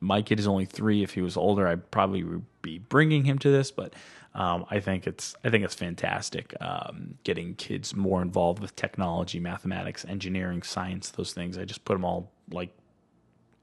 my 0.00 0.22
kid 0.22 0.38
is 0.38 0.46
only 0.46 0.64
three. 0.64 1.02
If 1.02 1.14
he 1.14 1.20
was 1.20 1.36
older, 1.36 1.66
I'd 1.66 1.90
probably 1.90 2.24
be 2.62 2.78
bringing 2.78 3.24
him 3.24 3.38
to 3.40 3.50
this, 3.50 3.70
but 3.70 3.94
um, 4.34 4.66
I 4.70 4.78
think 4.78 5.06
it's 5.06 5.34
I 5.42 5.50
think 5.50 5.64
it's 5.64 5.74
fantastic 5.74 6.54
um, 6.60 7.14
getting 7.24 7.54
kids 7.54 7.96
more 7.96 8.22
involved 8.22 8.60
with 8.60 8.76
technology, 8.76 9.40
mathematics, 9.40 10.04
engineering, 10.04 10.62
science, 10.62 11.10
those 11.10 11.32
things. 11.32 11.58
I 11.58 11.64
just 11.64 11.84
put 11.84 11.94
them 11.94 12.04
all 12.04 12.30
like 12.50 12.70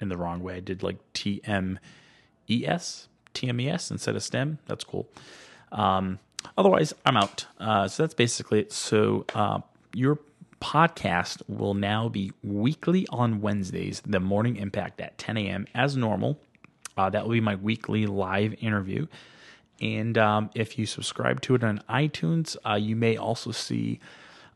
in 0.01 0.09
the 0.09 0.17
wrong 0.17 0.41
way. 0.41 0.55
I 0.55 0.59
did 0.59 0.83
like 0.83 0.97
T 1.13 1.39
M 1.45 1.79
E 2.49 2.65
S 2.67 3.07
TMES 3.33 3.91
instead 3.91 4.15
of 4.15 4.23
STEM. 4.23 4.59
That's 4.65 4.83
cool. 4.83 5.07
Um, 5.71 6.19
otherwise, 6.57 6.93
I'm 7.05 7.17
out. 7.17 7.45
Uh, 7.59 7.87
so 7.87 8.03
that's 8.03 8.13
basically 8.13 8.59
it. 8.59 8.71
So 8.71 9.25
uh, 9.33 9.59
your 9.93 10.19
podcast 10.61 11.41
will 11.47 11.73
now 11.73 12.09
be 12.09 12.31
weekly 12.43 13.05
on 13.09 13.41
Wednesdays, 13.41 14.01
the 14.05 14.19
morning 14.19 14.55
impact 14.55 15.01
at 15.01 15.17
10 15.17 15.37
a.m. 15.37 15.67
as 15.75 15.95
normal. 15.95 16.39
Uh, 16.97 17.09
that 17.09 17.23
will 17.23 17.33
be 17.33 17.41
my 17.41 17.55
weekly 17.55 18.05
live 18.05 18.55
interview. 18.61 19.05
And 19.81 20.17
um, 20.17 20.49
if 20.55 20.79
you 20.79 20.85
subscribe 20.85 21.41
to 21.41 21.55
it 21.55 21.63
on 21.63 21.83
iTunes, 21.89 22.55
uh, 22.65 22.75
you 22.75 22.95
may 22.95 23.17
also 23.17 23.51
see 23.51 23.99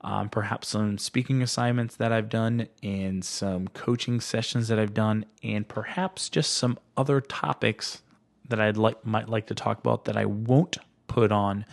um, 0.01 0.29
perhaps 0.29 0.69
some 0.69 0.97
speaking 0.97 1.41
assignments 1.41 1.95
that 1.97 2.11
I've 2.11 2.29
done 2.29 2.67
and 2.81 3.23
some 3.23 3.67
coaching 3.69 4.21
sessions 4.21 4.69
that 4.69 4.79
I've 4.79 4.93
done, 4.93 5.25
and 5.43 5.67
perhaps 5.67 6.29
just 6.29 6.53
some 6.53 6.79
other 6.95 7.19
topics 7.19 8.01
that 8.47 8.59
I'd 8.59 8.77
like 8.77 9.05
might 9.05 9.27
like 9.29 9.47
to 9.47 9.55
talk 9.55 9.79
about 9.79 10.05
that 10.05 10.17
I 10.17 10.25
won't 10.25 10.77
put 11.09 11.33
on 11.33 11.65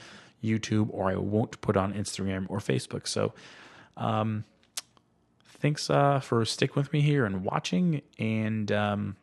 YouTube 0.43 0.89
or 0.91 1.11
I 1.11 1.15
won't 1.17 1.61
put 1.61 1.77
on 1.77 1.93
Instagram 1.95 2.47
or 2.49 2.59
Facebook. 2.59 3.07
So, 3.07 3.33
um, 3.97 4.45
thanks 5.45 5.89
uh, 5.89 6.21
for 6.21 6.45
sticking 6.45 6.75
with 6.75 6.93
me 6.93 7.01
here 7.01 7.25
and 7.25 7.45
watching. 7.45 8.03
And 8.19 8.71
um, 8.73 9.17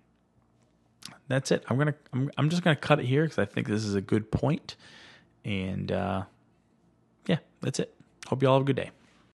that's 1.28 1.52
it. 1.52 1.64
I'm 1.68 1.78
gonna 1.78 1.96
I'm, 2.14 2.32
I'm 2.38 2.50
just 2.50 2.64
gonna 2.64 2.76
cut 2.76 3.00
it 3.00 3.06
here 3.06 3.24
because 3.24 3.40
I 3.40 3.46
think 3.46 3.68
this 3.68 3.84
is 3.84 3.96
a 3.96 4.02
good 4.02 4.32
point. 4.32 4.76
And 5.44 5.92
uh, 5.92 6.24
yeah, 7.28 7.40
that's 7.62 7.80
it. 7.80 7.94
Hope 8.28 8.42
you 8.42 8.48
all 8.48 8.56
have 8.56 8.64
a 8.64 8.66
good 8.66 8.78
day. 8.78 8.92